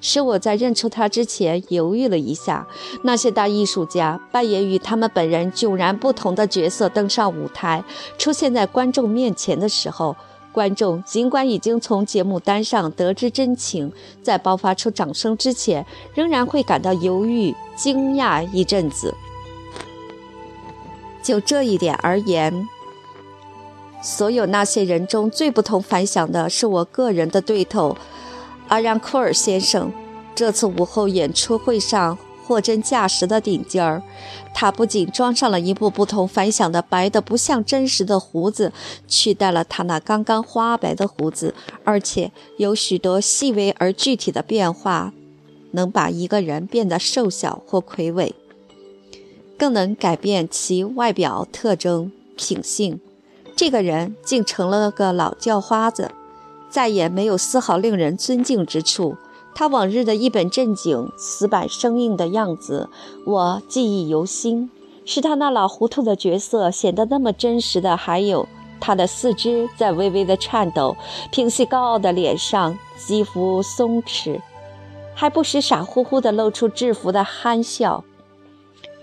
[0.00, 2.68] 使我在认出他之前犹豫了一下。
[3.02, 7.82] 那些大艺术家扮演与他们本人迥然不同的角色登上舞台，
[8.16, 10.14] 出现在观众面前的时候，
[10.58, 13.92] 观众尽管已经从节目单上得知真情，
[14.24, 19.14] 在爆发出掌声之前，仍然会感到犹豫、惊讶一阵子。
[21.22, 22.68] 就这一点而言，
[24.02, 27.96] 所有那些人中最不同凡响的是我个人的对头。
[28.66, 29.92] 阿让库尔先生
[30.34, 32.18] 这次午后演出会上
[32.48, 34.02] 货真价实的顶尖儿，
[34.54, 38.72] 他不仅装上了一部不同凡响的白的不像真实的胡子，
[39.06, 45.12] 取代了他那刚刚花白的胡子，而且有许多细微而具体的变化，
[45.72, 48.34] 能把一个人变得瘦小或魁伟，
[49.58, 52.98] 更能改变其外表特征、品性。
[53.54, 56.12] 这个人竟成了个老叫花子。
[56.70, 59.16] 再也没有丝毫令人尊敬之处。
[59.58, 62.88] 他往日的一本正经、死板生硬的样子，
[63.24, 64.70] 我记忆犹新。
[65.04, 68.46] 是他那老糊涂的角色显得那么真实的，还有
[68.78, 70.96] 他的四肢在微微的颤抖，
[71.32, 74.40] 平息高傲的脸上肌肤松弛，
[75.12, 78.04] 还不时傻乎乎地露出制服的憨笑。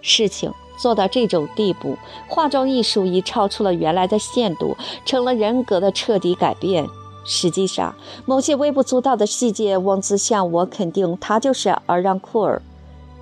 [0.02, 1.98] 事情做到这种地步，
[2.30, 6.88] 化妆艺术已超出了原来的限度，成了人格的彻底改变。
[7.26, 7.94] 实际上，
[8.26, 12.62] 某些微不足道的细节妄自向我肯定他就是阿让库尔，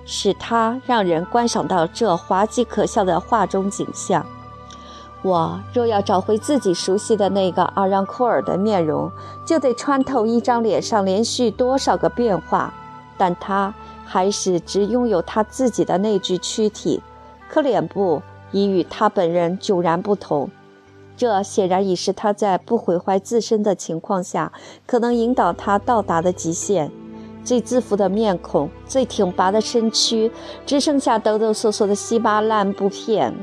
[0.04, 4.24] 使他让人观赏到这滑稽可笑的画中景象。
[5.22, 9.10] 我若要找回自己熟悉的那个阿让库尔的面容，
[9.46, 12.74] 就得穿透一张脸上连续多少个变化，
[13.16, 13.72] 但他
[14.04, 17.02] 还是只拥有他自己的那具躯体，
[17.48, 18.20] 可脸部
[18.52, 20.50] 已与他本人迥然不同。
[21.16, 24.52] 这显然已是他在不毁坏自身的情况下，
[24.86, 26.90] 可能引导他到达的极限。
[27.44, 30.30] 最自负的面孔，最挺拔的身躯，
[30.64, 33.34] 只剩下抖抖嗦嗦的稀巴烂布片。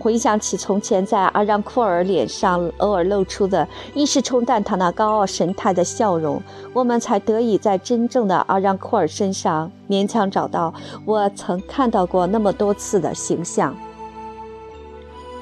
[0.00, 10.72] 回想起从前在阿让库尔脸上偶尔露出的，一时冲淡他那高傲神态的笑容，我们才得以在真正的阿让库尔身上勉强找到
[11.04, 13.76] 我曾看到过那么多次的形象。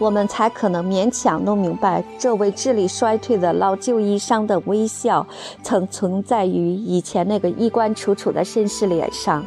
[0.00, 5.24] 我们才可能勉强弄明白，这位智力衰退的老旧衣裳的微笑，
[5.62, 9.44] 曾存在于以前那个衣冠楚楚的绅士脸上。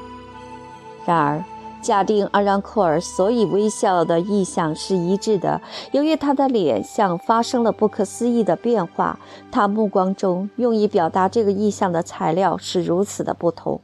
[1.05, 1.43] 然而。
[1.81, 5.59] 假定阿让库尔所以微笑的意象是一致的，
[5.91, 9.19] 由于他的脸像发生了不可思议的变化，
[9.51, 13.81] 他目光中用以表达这个意象的材料是如此的不同，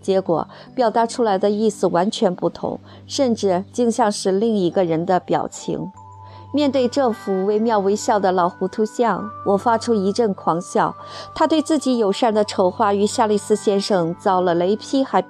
[0.00, 5.90] 结果表达出来的意思完全不同，甚至竟像是另一个人的表情。
[6.54, 10.94] 面对这幅惟妙惟肖的老糊涂像，我发出一阵狂笑。
[11.34, 15.24] 他对自己友善的丑化与夏利斯先生遭了雷劈，还。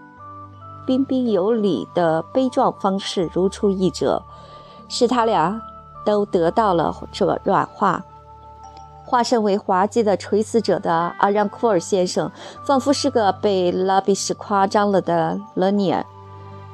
[0.87, 4.23] 彬彬有礼的悲壮方式如出一辙，
[4.89, 5.61] 使他俩
[6.05, 8.05] 都得到了这软化。
[9.05, 12.31] 化身为滑稽的垂死者的阿让库尔先生，
[12.65, 16.07] 仿佛是个被拉比什夸张了的勒尼尔，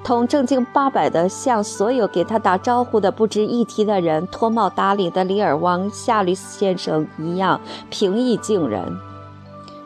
[0.04, 8.96] 同正经八百的向所有给他打招呼的不值一提的人脱帽打领的里尔王夏吕斯先生一样平易近人、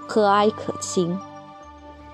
[0.06, 1.18] 和蔼可亲。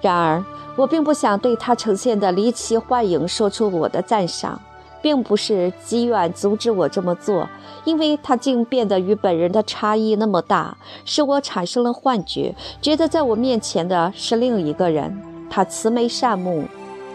[0.01, 0.45] 然而。
[0.77, 4.61] 我并不想对他呈现的离奇幻影说出我的赞赏，
[5.03, 7.49] 并不是积怨阻止我这么做，
[7.83, 15.21] 因为他竟变得与本人的差异那么大，使我产生了幻觉，觉得在我面前的是另一个人。
[15.51, 16.63] 他慈眉善目，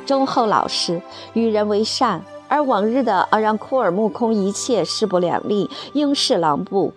[0.06, 6.92] 忠厚老实，与人为善，而往日的阿让库尔目空一切，势不两立，应是狼狈。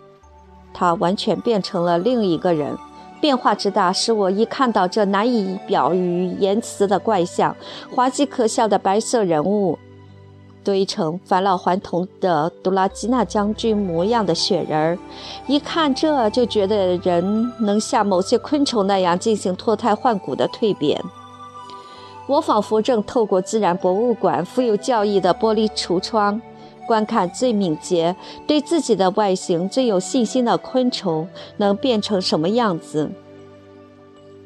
[0.74, 2.76] 他完全变成了另一个人。
[3.20, 7.56] 变化之大，使我一看到这难以表于言辞的怪象，
[7.94, 9.78] 滑稽可笑的白色人物，
[10.62, 14.98] 堆成返老还童的杜拉基纳将军模样的雪人儿，
[15.46, 21.00] 一看这就觉得人能像某些昆虫那样进行脱胎换骨的蜕变。
[22.26, 26.40] 我仿佛正透过自然博物馆富有教义的玻璃橱窗。
[26.86, 28.14] 观看最敏捷、
[28.46, 33.10] 对自己的外形最有信心的昆虫能变成什么样子。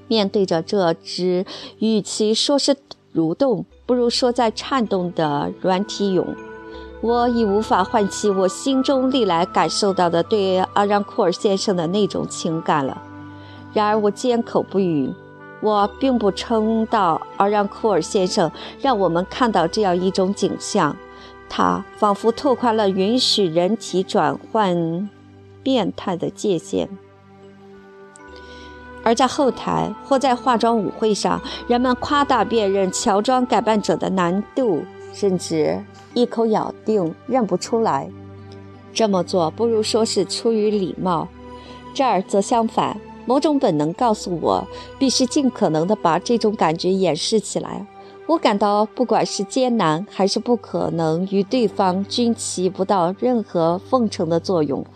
[0.08, 1.44] 面对着这只
[1.78, 2.76] 与其说是
[3.14, 6.24] 蠕动，不如说在颤动的软体蛹，
[7.00, 13.00] 我已无法唤起我心中历来感受到的对阿让库尔先生的那种情感了。
[13.72, 15.12] 然而我缄口不语。
[15.62, 18.50] 我并不称道阿让库尔先生
[18.80, 20.96] 让我们看到这样一种景象。
[21.52, 25.10] 他仿佛拓宽了允许人体转换
[25.64, 26.88] 变态的界限，
[29.02, 35.84] 而在后台或在化妆舞会上，人们夸大辨认乔装改扮者的难度，甚至
[36.14, 38.08] 一口咬定认不出来。
[38.94, 41.26] 这么做不如说是出于礼貌，
[41.92, 44.66] 这儿则相反，某种本能告诉我，
[45.00, 47.84] 必须尽可能地把这种感觉掩饰起来。
[48.30, 54.86] 我感到，不管是艰难还是不可能与对方均起不到任何奉承的作用，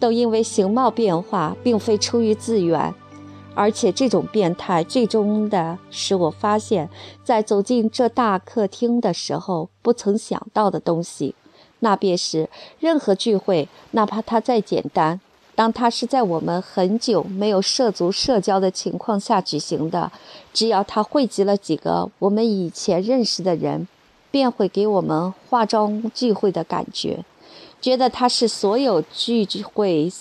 [0.00, 2.94] 都因为形貌变化并非出于自愿，
[3.54, 6.88] 而且这种变态最终的使我发现，
[7.22, 11.34] 在走进这大客厅的时候不曾想到的东西，
[11.80, 12.48] 那便是
[12.80, 15.20] 任何聚会，哪怕它再简单。
[15.58, 20.12] 当它是在我们很久没有涉足社交的情况下举行的，
[20.52, 23.88] 只要它汇集了几个我们以前认识的人，
[24.30, 27.24] 便会给我们化妆聚会的感觉，
[27.80, 30.12] 觉得它是所有聚会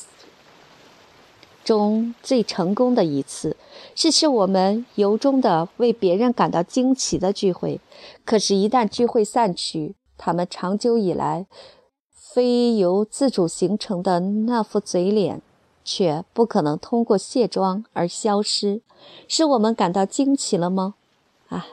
[1.64, 3.56] 中最成功的一次，
[3.94, 7.80] 是使我们由衷的为别人感到惊奇的聚会。
[8.26, 11.46] 可是，一旦聚会散去，他们长久以来。
[12.38, 15.42] 非由自主形成的那副嘴脸，
[15.84, 18.82] 却不可能通过卸妆而消失，
[19.28, 20.94] 使我们感到惊奇了吗？
[21.50, 21.66] 啊，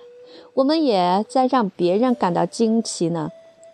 [0.55, 3.31] 我们也在让别人感到惊奇呢。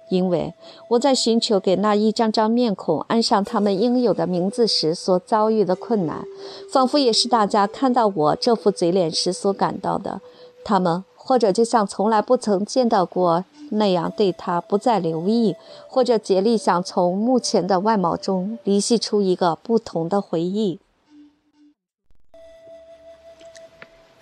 [0.09, 0.53] 因为
[0.88, 6.24] 我在寻求给那一张张面孔安上他们应有的名字时所遭遇的困难，
[6.72, 10.20] 仿佛也是大家看到我这副嘴脸时所感到的。
[10.64, 15.57] 他们或者就像从来不曾见到过那样对他不再留意，
[15.89, 20.79] 或者竭力想从目前的外貌中离析出一个不同的回忆。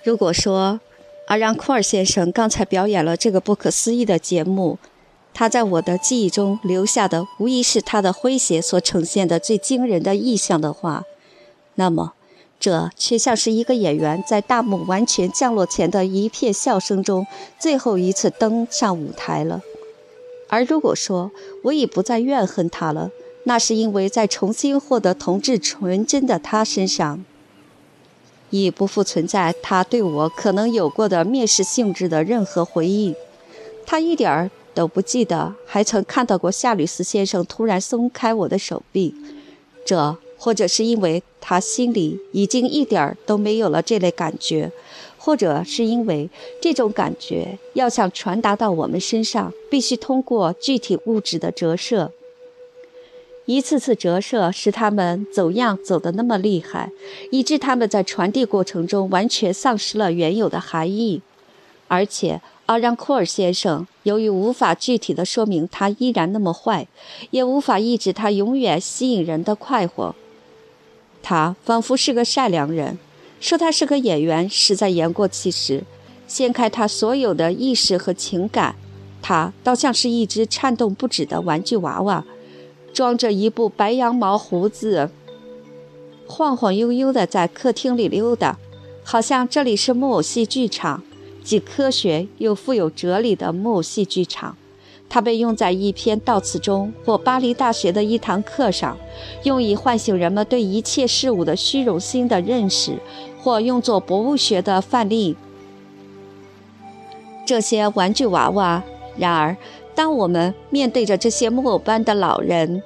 [0.03, 0.81] 如果说
[1.27, 4.79] 阿让库尔先生刚才表演了这个不可思议的节目，
[5.35, 11.05] 他在我的记忆中留下的无疑是他的诙谐所呈现的最惊人的意象的话，
[11.75, 12.15] 那么，
[12.61, 17.27] 这却像是一个演员在大幕完全降落前的一片笑声中
[17.59, 19.63] 最后一次登上舞台了。
[20.49, 21.31] 而如果说
[21.65, 23.11] 我已不再怨恨他了，
[23.45, 27.25] 那是因为在重新获得同志纯真的他身上，
[28.51, 33.15] 已不复存在他对我可能有过的蔑视性质的任何回忆。
[33.87, 34.51] 他一点儿。
[34.75, 39.13] 都不记得还曾看到过夏吕斯先生突然松开我的手臂，
[39.85, 44.70] 这或者是因为他心里已经一点儿都没有了这类感觉，
[45.18, 46.30] 或者是因为
[46.62, 52.12] 这种感觉要想传达到我们身上，必须通过具体物质的折射。
[53.47, 56.91] 一次次折射使他们走样走得那么厉害，
[57.30, 61.20] 以致他们在传递过程中完全丧失了原有的含义，
[61.89, 62.41] 而且。
[62.68, 66.86] 阿让库尔先生由于无法具体的说明他依然那么坏，
[67.30, 70.14] 也无法抑制他永远吸引人的快活。
[71.23, 72.99] 他仿佛是个善良人，
[73.41, 75.85] 说他是个演员实在言过其实。
[76.27, 78.75] 掀开他所有的意识和情感，
[79.23, 82.25] 他倒像是一只颤动不止的玩具娃娃，
[82.93, 85.11] 装着一部白羊毛胡子，
[86.27, 88.59] 晃晃悠悠地在客厅里溜达，
[89.03, 91.03] 好像这里是木偶戏剧场。
[91.43, 94.55] 既科学又富有哲理的木偶戏剧场，
[95.11, 98.97] 它被用在一篇悼词中或巴黎大学的一堂课上，
[99.43, 102.99] 用以唤醒人们对一切事物的虚荣心的认识，
[103.41, 105.35] 或用作博物学的范例。
[107.47, 108.83] 这些玩具娃娃，
[109.17, 109.57] 然而，
[109.95, 112.83] 当我们面对着这些木偶般的老人，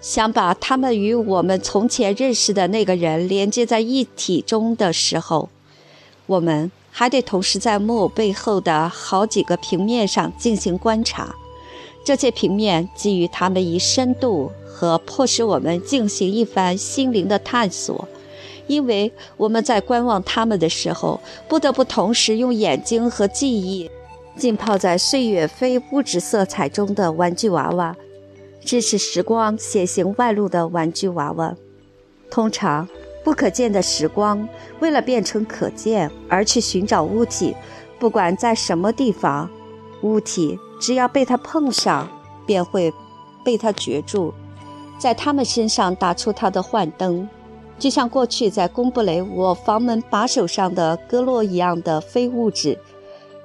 [0.00, 5.48] 想把他们与我们从前认识的那个人连接在一体中的时候，
[6.26, 6.70] 我们。
[6.94, 11.34] 还得同时在木偶背后的好几个平面上进行观察，
[12.04, 18.06] 这些平面给予他们以深度和迫使我们进行一番心灵的探索，
[18.66, 21.18] 因为我们在观望他们的时候，
[21.48, 23.90] 不得不同时用眼睛和记忆
[24.36, 27.96] 浸泡在岁月非物质色彩中的玩具娃娃，
[28.60, 31.56] 支持时光显形外露的玩具娃娃，
[32.30, 32.86] 通常。
[33.24, 34.48] 不可见的时光，
[34.80, 37.54] 为了变成可见而去寻找物体，
[37.98, 39.48] 不管在什么地方，
[40.02, 42.08] 物体只要被它碰上，
[42.44, 42.92] 便会
[43.44, 44.34] 被它攫住，
[44.98, 47.28] 在他们身上打出它的幻灯，
[47.78, 52.78] 就像过去在贡布雷我房门把手上的戈洛一样的非物质。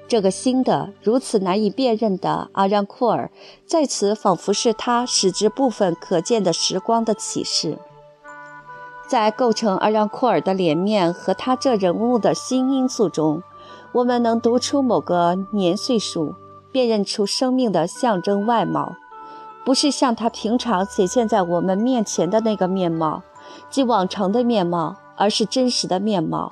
[0.07, 3.29] 这个新的如此难以辨认的阿让库尔，
[3.65, 7.77] 在此仿佛是他使之部分可见的时光的启示。
[9.07, 13.41] 在构成而让库尔的脸面和他这人物的新因素中，
[13.93, 16.35] 我们能读出某个年岁数，
[16.73, 18.97] 辨认出生命的象征外貌，
[19.63, 23.23] 不是像他平常显现在我们面前的那个面貌，
[23.69, 26.51] 即往常的面貌，而是真实的面貌。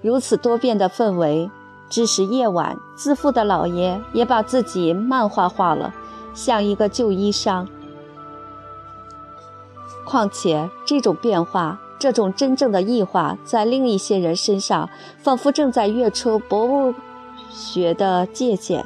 [0.00, 1.50] 如此多变的氛围，
[1.90, 5.92] 致使夜晚自负的老爷也把自己漫画化了，
[6.32, 7.66] 像一个旧衣裳。
[10.04, 11.80] 况且这种变化。
[11.98, 14.88] 这种真正的异化，在另一些人身上，
[15.18, 16.94] 仿佛正在跃出博物
[17.50, 18.84] 学的界限。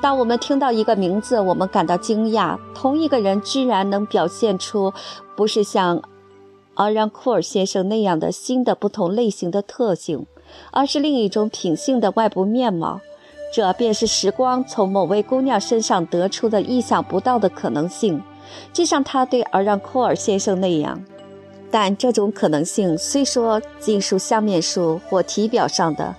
[0.00, 4.94] 当我们听到一个名字，我们感到惊讶：同一个人居然能表现出
[5.36, 6.02] 不是像
[6.74, 10.24] 阿让库尔先生那样的新的不同类型的特性，
[10.70, 13.00] 而是另一种品性的外部面貌。
[13.52, 18.22] 这便是时光从某位姑娘身上得出的意想不到的可能性，
[18.72, 21.04] 就像他对阿让库尔先生那样。
[21.70, 26.14] 但这种可能性虽说仅属相面数或体表上的，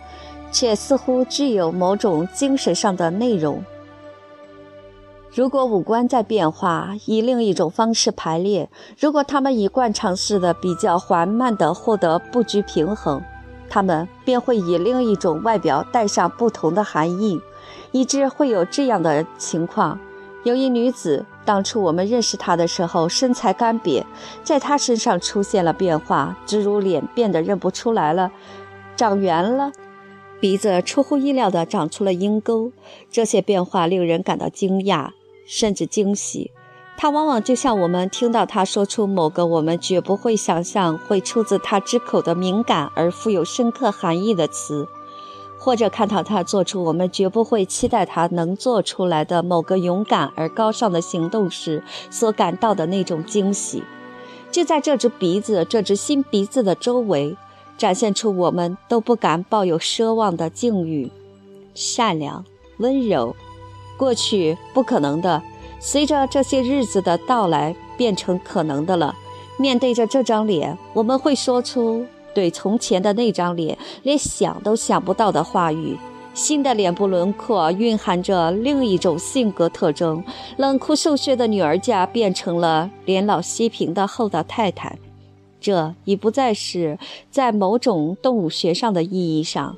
[0.52, 3.64] 却似乎具有某种精神上的内容。
[5.34, 8.68] 如果五官在变化，以另一种方式排列；
[9.00, 13.22] 如果他们以惯常式的比较缓慢地获得布局平衡，
[13.70, 17.40] 他们便会以另一种外表带上不同的含义，
[17.92, 19.98] 以致会有这样的情况。
[20.44, 24.04] 有一女子，当初我们认识她的时候，身材干瘪，
[24.44, 28.32] 在她身上出现了变化，诸如脸变得认不出来了，
[28.96, 29.72] 长圆了，
[30.40, 32.72] 鼻子出乎意料地长出了鹰钩。
[33.12, 35.12] 这些变化令人感到惊讶，
[35.46, 36.52] 甚至惊喜。
[36.98, 44.88] 它往往就像我们听到她说出某个我们绝不会想象会出自她之口的敏感而富有深刻含义的词，
[45.64, 53.84] 或者看到他做出我们绝不会期待他能做出来的某个勇敢而高尚的行动时所感到的那种惊喜。
[54.50, 57.38] 就在这只鼻子、这只新鼻子的周围，
[57.78, 61.12] 展现出我们都不敢抱有奢望的境遇：
[61.76, 62.44] 善良、
[62.80, 63.36] 温柔，
[63.98, 65.44] 过去不可能的。
[65.80, 69.16] 随着这些日子的到来，变成可能的了。
[69.58, 72.04] 面对着这张脸，我们会说出
[72.34, 75.98] 对从前的那张脸连想都想不到的话语。
[76.34, 80.24] 新的脸部轮廓蕴含着另一种性格特征。
[80.58, 84.98] 冷酷瘦削的女儿家变成了年老稀贫的厚道太太。
[85.60, 86.98] 这已不再是
[87.30, 89.76] 在某种动物学上的意义上。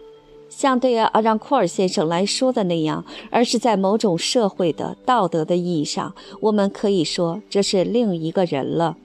[0.47, 8.95] 像对阿让库尔先生来说的那样，而是在某种社会的道德的意义上，我们可以说这是另一个人了。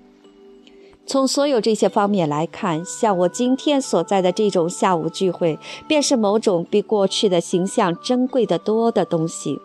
[1.08, 9.58] 从所有这些方面来看，像我今天所在的这种下午聚会，便是某种比过去的形象珍贵的多的东西。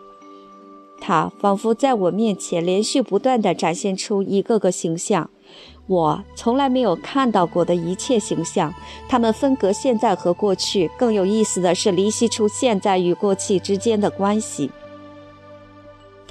[1.01, 5.29] 它仿佛在我面前连续不断地展现出一个个形象。
[5.87, 8.73] 我从来没有看到过的一切形象，
[9.09, 10.89] 它们分隔现在和过去。
[10.97, 14.71] 更有意思的是，离析出现在与过去之间的关系。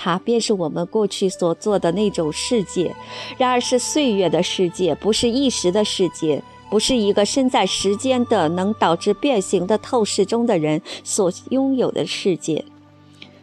[0.04, 2.92] 它便是我们过去所做的那种世界，
[3.38, 12.64] 然而是岁月的世界，不是一时的世界，不是一个身在时间的能导致变形的透视中的人所拥有的世界。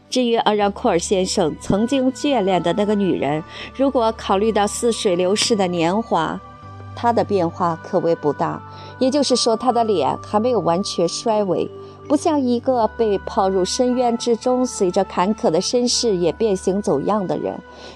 [0.09, 3.41] 至于阿让库尔先生曾经眷恋的那个女人，
[3.73, 6.37] 如果考虑到似水流逝的年华，
[6.93, 8.61] 她的变化可谓不大。
[8.99, 11.71] 也就是说，她的脸还没有完全衰微，
[12.09, 17.53] 不像一个被抛入深渊之中，随着坎坷的身世也变形走样的人。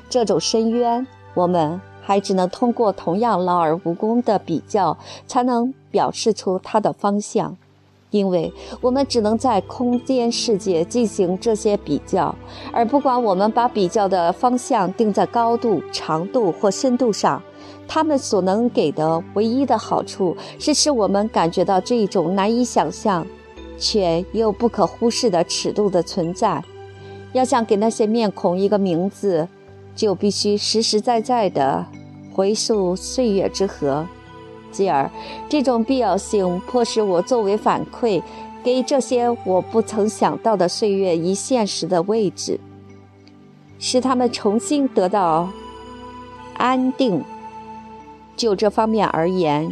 [0.07, 4.95] 这种深渊，我们还只能通过同样劳而无功的比较，
[5.25, 7.57] 才能表示出它的方向。
[8.11, 12.35] 因为我们只能在空间世界进行这些比较，
[12.71, 17.41] 而不管我们把比较的方向定在高度、长度或深度上，
[17.87, 23.25] 它们所能给的唯一的好处是使我们感觉到这一种难以想象，
[23.77, 26.63] 却又不可忽视的尺度的存在。
[27.33, 29.47] 要想给那些面孔一个名字，
[29.95, 31.85] 就必须实实在在地
[32.31, 34.07] 回溯岁月之河。
[34.71, 35.09] 继而，
[35.49, 38.21] 这种必要性迫使我作为反馈，
[38.63, 42.59] 给这些我不曾想到的岁月以现实的位置，
[43.77, 45.49] 使他们重新得到
[46.57, 47.23] 安定。
[48.35, 49.69] 就这方面而言，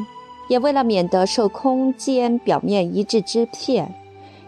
[0.52, 3.96] 也为了免得受空间表面一致之骗，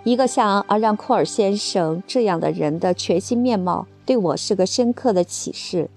[0.03, 5.89] 一个像阿让库尔先生这样的人的全新面貌，对我是个深刻的启示，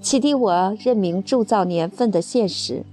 [0.00, 2.84] 启迪我认明铸造年份的现实。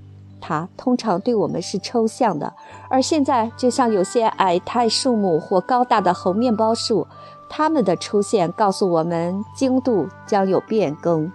[0.41, 2.51] 它通常对我们是抽象的，
[2.89, 7.05] 而现在就像有些矮态树木或高大的猴面包树，
[7.51, 11.31] 它们的出现告诉我们精度将有变更。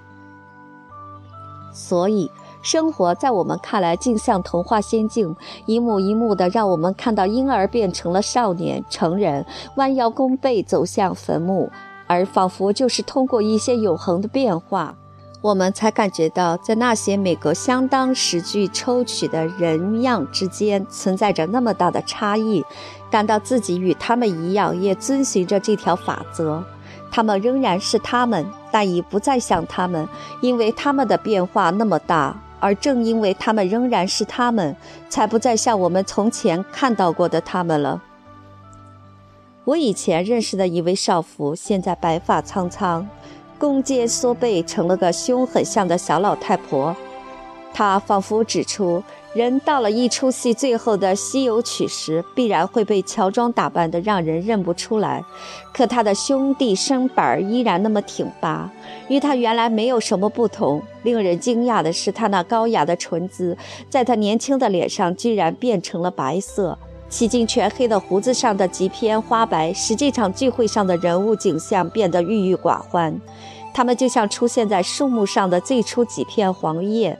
[1.72, 2.28] 所以，
[2.62, 5.36] 生活在我们看来竟像童话仙境，
[5.66, 9.44] 一幕一幕的让我们看到婴儿变成了少年、成人，
[9.74, 11.70] 弯腰弓背走向坟墓，
[12.06, 14.94] 而仿佛就是通过一些永恒的变化。
[15.40, 22.64] 我们才感觉到，在那些每个相当时距抽取的人样之间存在着那么大的差异，
[23.10, 26.62] 感到自己与他们一样，也遵循着这条法则。
[27.10, 30.08] 他们仍然是他们，但已不再像他们，
[30.40, 32.40] 因为他们的变化那么大。
[32.62, 34.76] 而正因为他们仍然是他们，
[35.08, 38.00] 才不再像我们从前看到过的他们了。
[39.64, 43.08] 我以前认识的一位少妇，现在白发苍苍。
[43.58, 46.94] 弓肩缩背，成了个凶狠相的小老太婆。
[47.74, 49.02] 她仿佛指出，
[49.34, 55.24] 人到了一出戏最后的西游曲时，必然会被乔装打扮的让人认不出来。
[55.72, 58.70] 可他的兄弟身板依然那么挺拔，
[59.08, 60.82] 与他原来没有什么不同。
[61.02, 63.56] 令人惊讶的是，他那高雅的唇姿，
[63.88, 66.78] 在他年轻的脸上居然变成了白色。
[67.08, 73.18] 洗尽全黑的胡子上的几片花白，使这场聚会上的人物景象变得郁郁寡欢。
[73.74, 77.18] 他们就像出现在树木上的最初几片黄叶。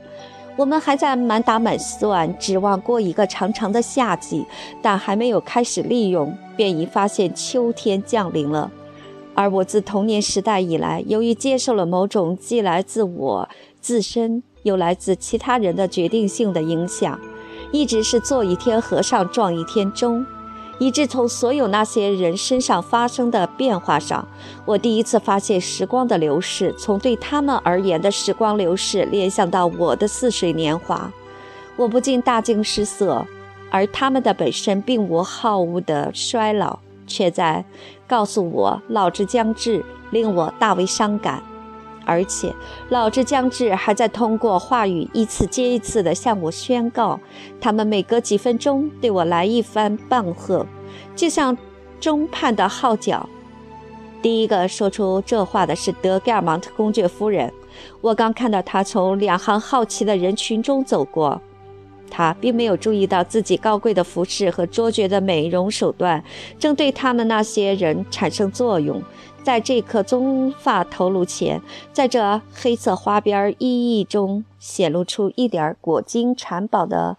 [0.55, 4.45] 我们还在满打满算指望过一个长长的夏季，
[4.81, 8.71] 但还没有开始利用，便已发现秋天降临了。
[9.33, 13.49] 而我自童年时代以来，由于接受了某种既来自我
[13.81, 17.19] 自身又来自其他人的决定性的影响。
[17.71, 20.23] 一直是做一天和尚撞一天钟，
[20.83, 24.27] 以致从所有那些人身上发生的变化上，
[24.65, 31.09] 我第一次发现时光的流逝，从对他们而言的时光流逝联想到我的似水年华，
[31.77, 33.25] 我不禁大惊失色。
[33.69, 36.77] 而他们的本身并无好恶的衰老，
[37.07, 37.63] 却在
[38.05, 39.81] 告诉我老之将至，
[40.11, 41.41] 令我大为伤感。
[42.05, 42.53] 而且，
[42.89, 47.19] 老之将至还在通过话语一次接一次地向我宣告，
[47.61, 50.65] 他们每隔几分钟对我来一番棒喝，
[51.15, 51.57] 就像
[51.99, 53.27] 钟判的号角。
[54.21, 57.51] 第一个说出这话的是德盖尔芒特公爵夫人，
[57.99, 61.41] 我刚看到她从两行好奇的人群中走过，
[62.09, 66.23] 她并没有注意到自己高贵的服饰和卓绝的美容手段
[66.57, 69.01] 正对他们那些人产生作用。
[69.43, 77.17] 在这颗棕发头颅前，在这黑色花边衣翼中显露出一点裹金缠宝的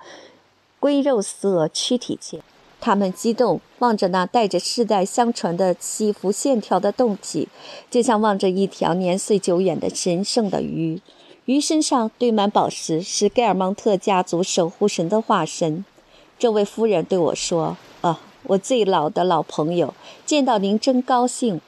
[0.80, 2.40] 龟肉色躯体前，
[2.80, 7.48] 他们激动望着那带着世代相传的起伏线条的动体，
[7.90, 11.00] 就像望着一条年岁久远的神圣的鱼。
[11.44, 15.84] 鱼身上堆满宝石，是盖尔蒙特家族守护神的化身。
[16.38, 19.92] 这位夫人对我说：“啊，我最老的老朋友，
[20.24, 21.60] 见到您真高兴。”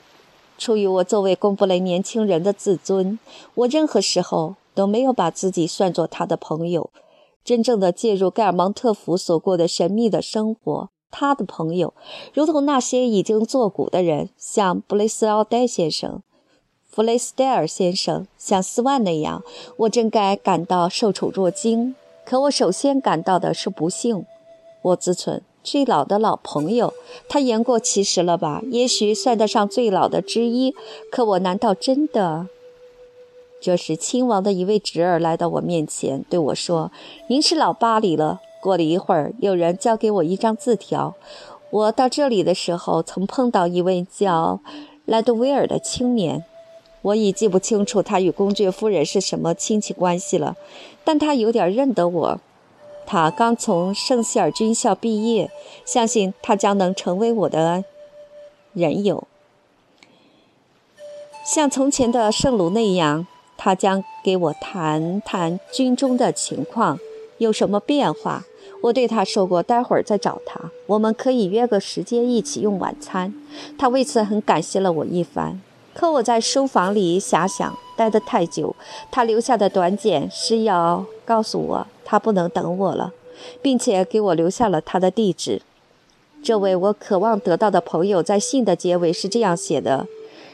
[0.59, 3.18] 出于我作为贡布雷年轻人的自尊，
[3.54, 6.90] 我任何时候都没有把自己算作他的朋友。
[7.44, 11.94] 真正的介入盖尔蒙特府所过的神秘的生活，他的朋友，
[12.34, 16.22] 如同那些已经作古的人，像布雷斯奥戴先生、
[16.88, 19.44] 弗雷斯戴尔先生，像斯万那样，
[19.76, 21.94] 我真该感到受宠若惊。
[22.24, 24.26] 可我首先感到的是不幸。
[24.82, 25.42] 我自存。
[25.66, 26.94] 最老的老朋友，
[27.28, 28.62] 他言过其实了吧？
[28.70, 30.72] 也许算得上最老的之一。
[31.10, 32.46] 可我难道真的？
[33.60, 36.92] 这时，亲王的一位侄儿来到我面前，对我说
[37.26, 41.16] ：“您是老巴黎了。”过了一会儿，有人交给我一张字条。
[41.70, 44.60] 我到这里的时候，曾碰到一位叫
[45.04, 46.44] 莱德威尔的青年。
[47.02, 50.56] 我已记不清楚他与公爵夫人是什么亲戚关系了，
[51.02, 52.40] 但他有点认得我。
[53.07, 55.50] 他刚从圣希尔军校毕业，
[55.84, 57.84] 相信他将能成为我的
[58.72, 59.26] 人友。
[61.44, 63.26] 像从前的圣卢那样，
[63.57, 66.98] 他将给我谈谈军中的情况，
[67.38, 68.44] 有什么变化。
[68.82, 73.32] 我对他说过，待会儿再找他，我们可以约个时间一起用晚餐。
[73.78, 75.62] 他为此很感谢了我一番。
[75.99, 78.76] 可我在书房里遐想，待得太久，
[79.11, 83.14] 他留下的短简是要告诉我他不能等我了，
[83.62, 85.62] 并且给我留下了他的地址。
[86.42, 90.07] 这位我渴望得到的朋友在信的结尾是这样写的：“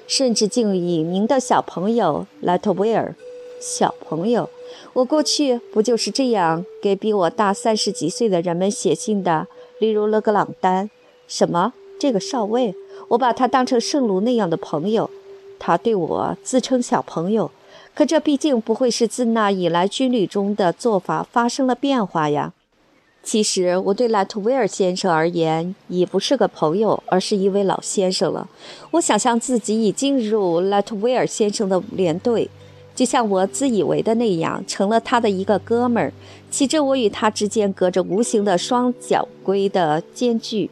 [0.06, 3.16] 甚至敬以您的小朋友莱特威尔。”
[3.60, 4.48] 小朋友，
[4.92, 9.48] 我过去不就是这样给比我大三十几岁的人们写信的？
[9.80, 10.88] 例如勒格朗丹，
[11.26, 12.74] 什么这个少尉，
[13.08, 15.10] 我把他当成圣卢那样的朋友。
[15.64, 17.48] 他对我自称小朋友，
[17.94, 22.52] 可这毕竟不会是自那以来军旅中的做法发生了变化呀。
[23.22, 28.48] 其实我对莱特威尔先生而言已不是个朋友，而是一位老先生了。
[28.90, 32.50] 我想象自己已进入莱特威尔先生的连队，
[32.96, 36.12] 就像我自以为的那样，成了他的一个哥们儿。
[36.50, 40.68] 其实我与他之间隔着无形的双角龟的间距，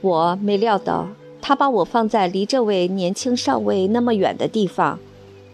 [0.00, 1.06] 我没料到。
[1.40, 4.98] 他把我放在离这位年轻少尉那么远的地方，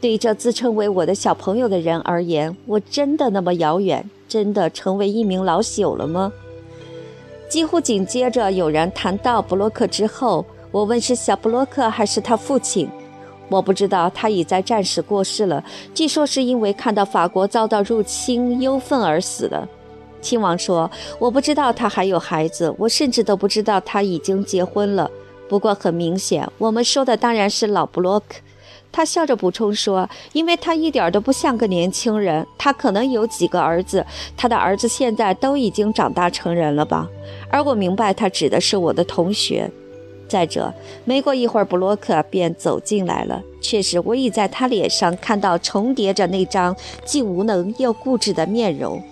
[0.00, 4.08] 对这自称为我的小朋友的人而言，我真的那么遥远？
[4.28, 6.32] 真的成为一名老朽了吗？
[7.48, 12.88] 几乎紧接着有人谈到布洛克之后，我问是小布洛克还是他父亲。
[13.48, 15.62] 我不知道他已在战时过世了，
[15.94, 19.68] 据说是因为看到法国遭到入侵忧愤而死的。
[20.20, 25.08] 亲王说，我不知道他还有孩子，我甚至都不知道他已经结婚了。
[25.48, 28.36] 不过很明显，我们说的当然是老布洛克。
[28.92, 34.04] 他笑着补充说：“因为他一点都不像个年轻人，他可能有几个儿子，
[34.36, 37.06] 他的儿子现在都已经长大成人了吧？”
[37.50, 39.70] 而我明白，他指的是我的同学。
[40.26, 40.72] 再者，
[41.04, 43.42] 没过一会儿，布洛克便走进来了。
[43.60, 46.74] 确实，我已在他脸上看到重叠着那张
[47.04, 49.02] 既无能又固执的面容。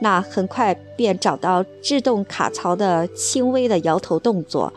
[0.00, 4.72] 那很快便找到制动卡槽的轻微的摇头动作。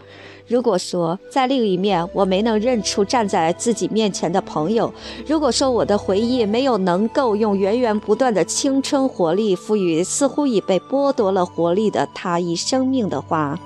[0.51, 4.93] 如果说在另一面我没能认出站在自己面前的朋友，
[5.25, 13.57] 如果说我的回忆没有能够用源源不断的青春活力赋予似乎已被剥夺了活力的他以生命的话，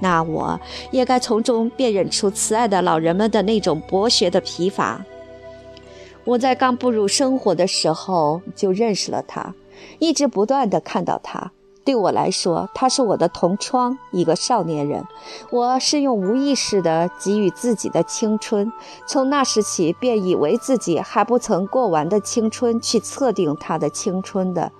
[0.00, 0.58] 那我
[0.90, 5.04] 也该从中辨认出慈爱的老人们的那种博学的疲乏。
[6.24, 9.54] 我在刚步入生活的时候就认识了他，
[9.98, 11.52] 一直不断地看到他。
[11.88, 15.06] 对我来说，他是我的同窗，一个少年人。
[15.48, 18.70] 我是用无意识地给予自己的青春，
[19.06, 24.70] 从那时起便以为自己还不曾过完的青春去测定他的青春的。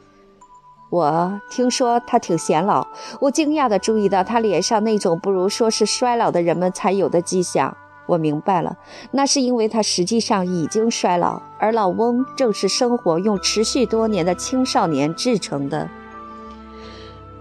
[0.91, 2.87] 我听说他挺显老，
[3.21, 7.75] 我惊讶地注意到他脸上那种不如说是衰老的人们才有的迹象。
[8.05, 8.77] 我明白了，
[9.13, 15.89] 那是因为他实际上已经衰老，而老翁正是生活用持续多年的青少年制成的。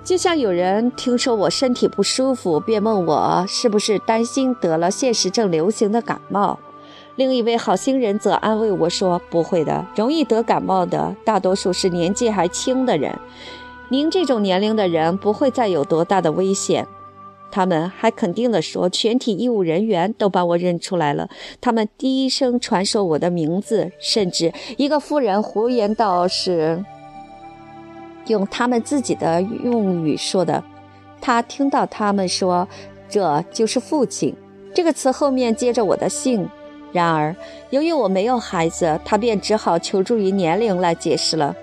[0.07, 6.57] 就像有人听说我身体不舒服，便问我是不是担心得了现时正流行的感冒。
[7.17, 13.19] 另一位好心人则安慰我说：“不会的，容易得感冒的大多数是年纪还轻的人。
[13.89, 16.87] 您这种年龄的人不会再有多大的危险。”
[17.51, 21.27] 他们还肯定地说：“全体医务人员都把我认出来了，
[21.59, 26.85] 他们低声传授我的名字，甚至一个妇人胡言道是。”
[28.28, 30.63] 用他们自己的用语说的，
[31.19, 32.67] 他听到他们说
[33.09, 34.36] 这就是父亲
[34.73, 36.47] 这个词后面接着我的姓。
[36.93, 37.36] 然而，
[37.69, 41.55] 由于我没有孩子，他便只好求助于年龄来解释了。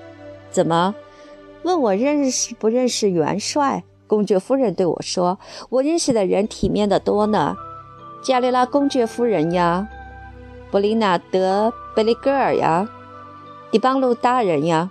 [0.51, 0.95] 怎么？
[1.63, 3.85] 问我认识不认识元帅？
[4.07, 5.39] 公爵夫人对我说
[5.71, 7.57] ：“我认识的人体面的多呢，
[8.23, 9.89] 加利拉公爵夫人呀，
[10.71, 12.87] 布丽娜德贝利格尔呀，
[13.71, 14.91] 迪邦路大人呀。”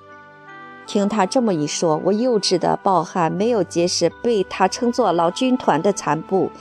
[0.85, 6.51] 听他这么一说，我幼稚的暴汗没有结识被他称作老军团的残部。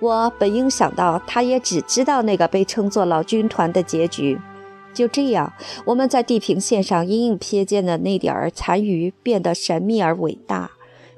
[0.00, 4.40] 我本应想到，他也只知道那个被称作老军团的结局。
[4.92, 5.52] 就这样，
[5.84, 10.70] 我们在地平线上隐隐瞥见的那点儿残余变得神秘而伟大，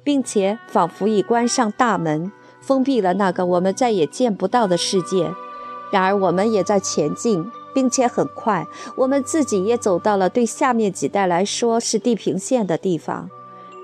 [0.02, 5.32] 并且仿佛已关上大门，封闭了那个我们再也见不到的世界。
[5.90, 7.50] 然而，我们也在前进。
[7.76, 13.28] 并且很快，我们自己也走到了对下面几代来说是地平线的地方。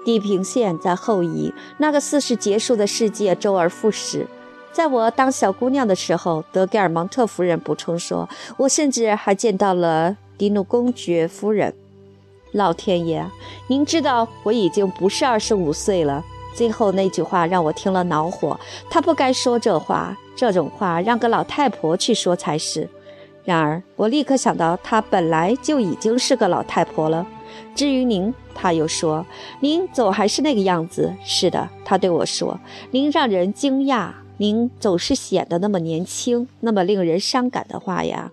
[0.03, 4.27] 地平线在后移，那个似是结束的世界周而复始。
[4.73, 8.27] 在我当小姑娘的时候，德盖尔蒙特夫人补充说，
[8.57, 11.75] 我甚至还见到了迪努公爵夫人。
[12.53, 13.23] 老天爷，
[13.67, 16.25] 您知道我已经不是二十五岁了。
[16.55, 18.59] 最后那句话让我听了恼火。
[18.89, 22.89] 他不该说这话，这种话让个老太婆去说才是。
[23.45, 27.27] 然而，我立刻想到，她本来就已经是个老太婆了。
[27.75, 29.27] 至于您，他又说，
[29.61, 31.13] 您总还是那个样子。
[31.25, 32.59] 是的，他对我说，
[32.91, 38.31] 您让人惊讶，您总是显得那么年轻，那么令人伤感的话呀。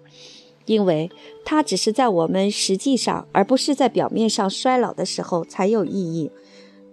[0.66, 1.10] 因为
[1.44, 6.32] 它只是在我们实际上，而不是在表面上衰老的时候才有意义。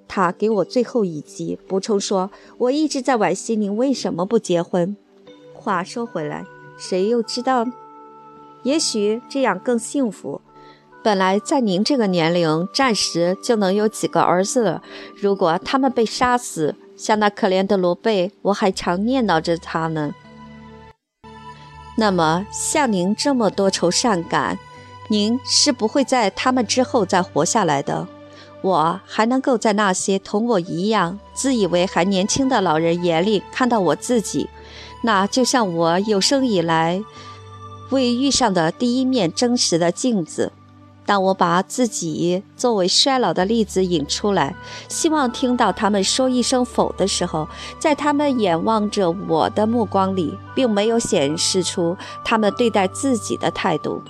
[0.08, 4.96] 他给我最后一击，补充说，我一直在惋惜您为什么不结婚。
[5.52, 6.44] 话说回来，
[6.78, 7.66] 谁又知道？
[8.66, 10.40] 也许这样更幸福。
[11.00, 14.82] 本来在您这个年龄，暂时就能有几个儿子了。
[15.14, 20.12] 如果他们被杀死，像那可怜的罗贝，我还常念叨着他呢。
[21.96, 24.58] 那么，像您这么多愁善感，
[25.08, 28.08] 您是不会在他们之后再活下来的。
[28.62, 34.50] 我还能够在那些同我一样自以为还年轻的老人眼里看到我自己，
[35.04, 37.00] 那就像我有生以来。
[37.90, 40.52] 未遇上的第一面真实的镜子，
[41.04, 44.56] 当我把自己作为衰老的例子引出来，
[44.88, 47.46] 希望听到他们说一声否的时候，
[47.78, 54.02] 在他们眼望着我的目光里，并没有显示出他们对待自己的态度，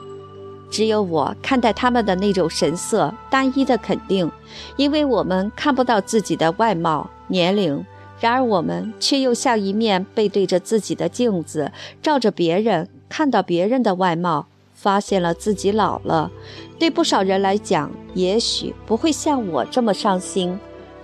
[0.70, 4.30] 只有我看待他们的那种神色，单一的肯定，
[4.76, 7.84] 因为我们看不到自己的外貌、年龄，
[8.20, 11.70] 然而我们却又像一面背对着自己的镜子，
[12.00, 12.88] 照着别人。
[13.08, 16.30] 看到别人的外貌，发现了自己老了，
[16.78, 20.58] 对不少人来讲，也许不会像我这么伤心。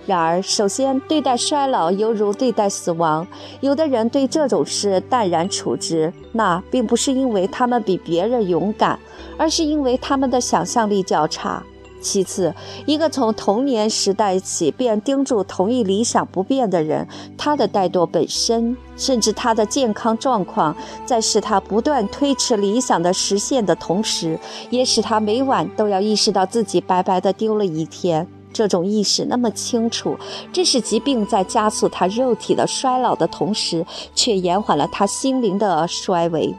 [0.05, 3.25] 然而，首先对待衰老犹如对待死亡，
[3.61, 8.99] 有的人对这种事淡然处之，那并不是因为他们比别人勇敢，
[9.37, 11.63] 而是因为他们的想象力较差。
[12.03, 12.53] 其次，
[12.85, 20.75] 一个从童年时代起便盯住同一理想不变的人，他的怠惰本身，甚至他的健康状况，
[21.05, 24.37] 在使他不断推迟理想的实现的同时，
[24.69, 28.27] 也使他每晚都要意识到自己白白的丢了一天。
[28.51, 30.15] 这种意识那么清楚，
[30.51, 33.83] 这是疾病在加速他肉体的衰老的同时，
[34.13, 36.53] 却延缓了他心灵的衰微。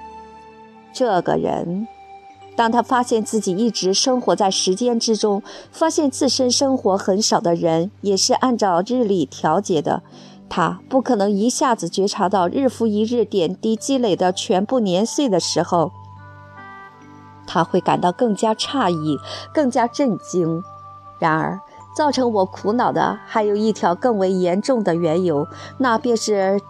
[0.92, 1.86] 这个人。
[2.57, 5.43] 当他发现自己一直生活在时间之中，
[5.73, 10.03] 发现自身生活很少的人也是按照日历调节的，
[10.49, 15.91] 他不可能一下子觉察到日复一日点滴积累的全部年岁的时候，
[17.47, 19.19] 他会感到更加诧异，
[19.53, 20.63] 更加震惊。
[21.19, 21.61] 然而，
[21.97, 25.47] 造成我苦恼的还有一条更为严重的缘由，
[25.79, 26.61] 那便是，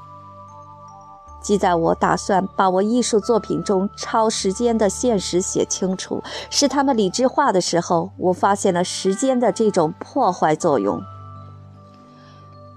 [1.44, 11.00] 即在我打算把我艺术作品中超时间的现实写清楚，使他们理智化的时候，我发现了时间的这种破坏作用。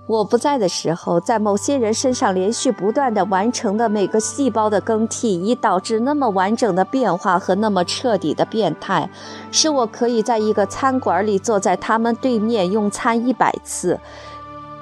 [0.05, 9.09] 我不在的时候，在某些人身上连续不断的完成的每个细胞的更替，已导致那么完整的变化和那么彻底的变态，
[9.51, 13.99] 使我可以在一个餐馆里坐在他们对面用餐一百次，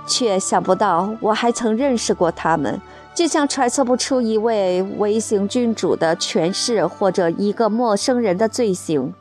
[0.06, 2.80] 却想不到我还曾认识过他们，
[3.16, 9.14] 就像揣测不出一位微型君主的权势或者一个陌生人的罪行。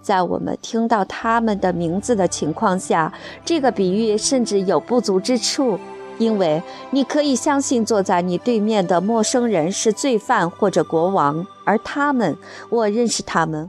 [0.00, 3.12] 在我们听到他们的名字的情况下，
[3.44, 5.76] 这个比喻甚至有不足之处，
[6.18, 12.36] 因为你可以相信坐在你对面的陌生人是罪犯或者国王，而他们，
[12.68, 13.68] 我认识他们，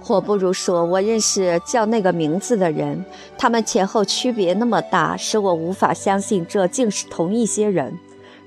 [0.00, 3.04] 或不如说，我认识叫那个名字的人。
[3.36, 7.98] 他们前后区别那么大，使我无法相信这竟是同一些人。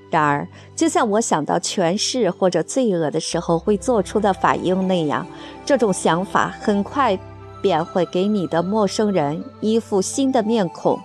[0.08, 5.26] 然而，就像我想到权势或者罪恶的时候会做出的反应那样，
[5.64, 7.18] 这种想法很快
[7.60, 10.98] 便会给你的陌生人一副新的面孔。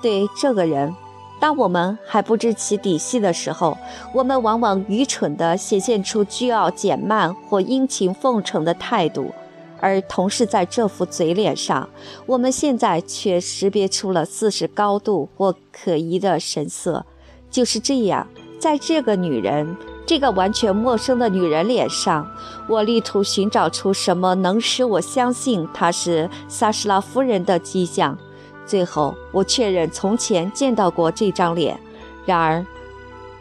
[0.00, 0.94] 对这个人，
[1.40, 3.76] 当我们还不知其底细的时候，
[4.14, 9.32] 我们往往愚蠢地显现出倨傲减慢或殷勤奉承的态度，
[9.80, 11.88] 而同时在这副嘴脸上，
[12.26, 17.04] 我们现在却识别出了似是高度或可疑的神色。
[17.50, 18.26] 就是这样，
[18.58, 19.76] 在这个女人，
[20.06, 22.30] 这个完全陌生的女人脸上，
[22.68, 28.16] 我力图寻找出什么能使我相信她是萨什拉夫人的迹象。
[28.64, 31.78] 最后，我确认从前见到过这张脸，
[32.24, 32.64] 然而。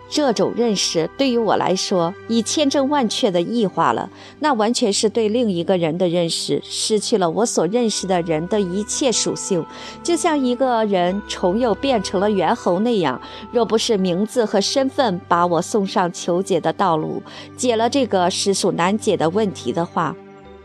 [0.09, 9.63] 这种认识对于我来说已千真万确地异化了，那完全是对另一个人的认识，失去了我所认识的人的一切属性，
[10.01, 13.21] 就像一个人重又变成了猿猴那样。
[13.51, 17.21] 若不是名字和身份把我送上求解的道路，
[17.55, 20.15] 解了这个实属难解的问题的话，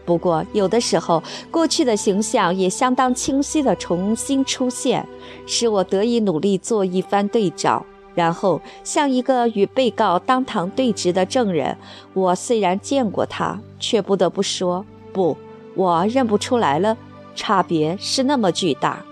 [0.07, 5.07] 不过有的时候过去的形象也相当清晰地重新出现，
[5.47, 7.85] 使我得以努力做一番对照。
[8.15, 11.77] 然后，像一个与被告当堂对质的证人，
[12.13, 15.37] 我虽然见过他，却不得不说，不，
[15.75, 16.97] 我认不出来了。
[17.35, 19.05] 差别是那么巨大。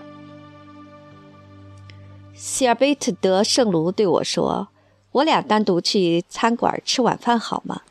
[2.33, 4.69] 希尔贝特·德圣卢对我说
[5.11, 7.81] ：“我俩单独去餐馆吃晚饭好吗？”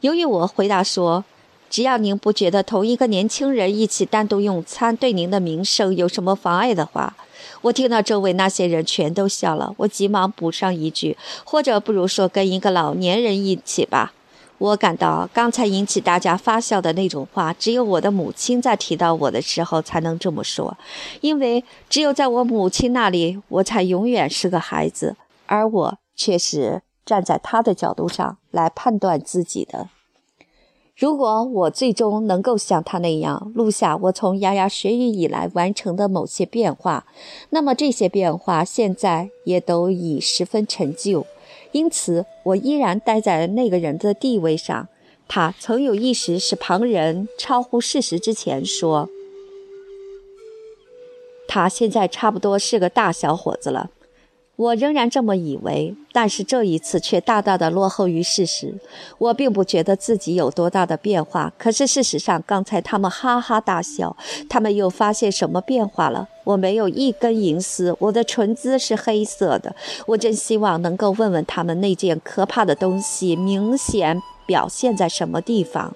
[0.00, 1.24] 由于我回答说
[1.70, 7.16] ：“只要您不觉得同一个年轻人一起单独用餐对您的名声有什么妨碍的话。”
[7.62, 14.12] 我听到周围那些人全都笑了，我急忙补上一句：“或者不如说跟一个老年人一起吧。”
[14.58, 20.76] 我感到刚才引起大家发笑的那种话，只有我的母亲在提到我的时候才能这么说，
[21.20, 25.14] 因为只有在我母亲那里，我才永远是个孩子，
[25.46, 29.88] 而我却是站在她的角度上来判断自己的。
[30.98, 37.06] 如果我最终能够像他那样录下我从牙牙学语以来完成的某些变化，
[37.50, 41.24] 那么这些变化现在也都已十分陈旧。
[41.70, 44.88] 因此，我依然待在那个人的地位上。
[45.28, 49.08] 他曾有一时使旁人超乎事实之前说，
[51.46, 53.90] 他现在差不多是个大小伙子了。
[54.58, 58.74] 我仍然这么以为，但是这一次却大大的落后于事实。
[59.16, 64.16] 我并不觉得自己有多大的变化，可是事实上，刚才他们哈哈大笑。
[64.48, 66.26] 他们又发现什么变化了？
[66.42, 69.76] 我没有一根银丝，我的唇姿是黑色的。
[70.06, 75.94] 我真希望能够问问他们，那件可怕的东西明显表现在什么地方。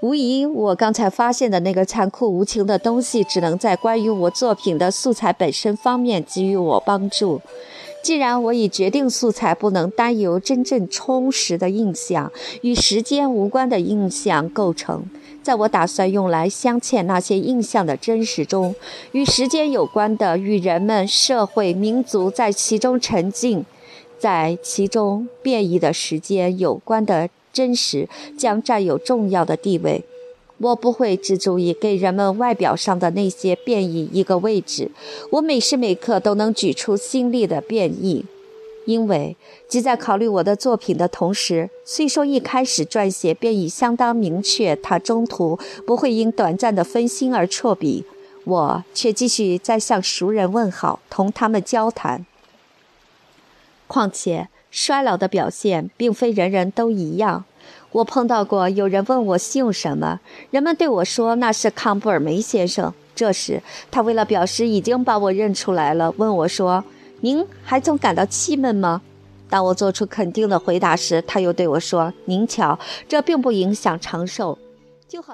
[0.00, 7.40] 无疑，我刚才发现的那个残酷无情的东西，只能在关于我作品的素材本身方面给予我帮助。
[8.02, 12.30] 既然我已决定素材不能单由真正充实的印象
[12.60, 15.08] 与时间无关的印象构成，
[15.42, 18.74] 在我打算用来镶嵌那些印象的真实中，
[19.12, 23.64] 与时间有关的、与人们、社会、民族在其中沉浸，
[24.18, 27.30] 在其中变异的时间有关的。
[27.54, 30.04] 真实将占有重要的地位。
[30.58, 34.90] 我不会只注意给人们外表上的那些变异一个位置，
[35.32, 38.24] 我每时每刻都能举出新力的变异，
[38.86, 39.36] 因为
[39.66, 48.04] 即在考虑我的作品的同时，虽说一开始撰写便已相当明确，他中途不会因短暂的分心而辍笔，
[48.44, 52.24] 我却继续在向熟人问好，同他们交谈。
[53.88, 54.48] 况且。
[54.74, 57.44] 衰老的表现并非人人都一样。
[57.92, 60.18] 我碰到过有人问我姓什么，
[60.50, 66.82] 人们对我说那是康布尔梅先生，这时，他为了表示已经把我认出来了，问我说
[67.22, 69.00] ：“您还总感到气闷吗？”
[69.48, 72.76] 当我做出肯定的回答时，他又对我说：“您瞧，
[73.08, 74.58] 这并不影响长寿，
[75.06, 75.32] 就好……”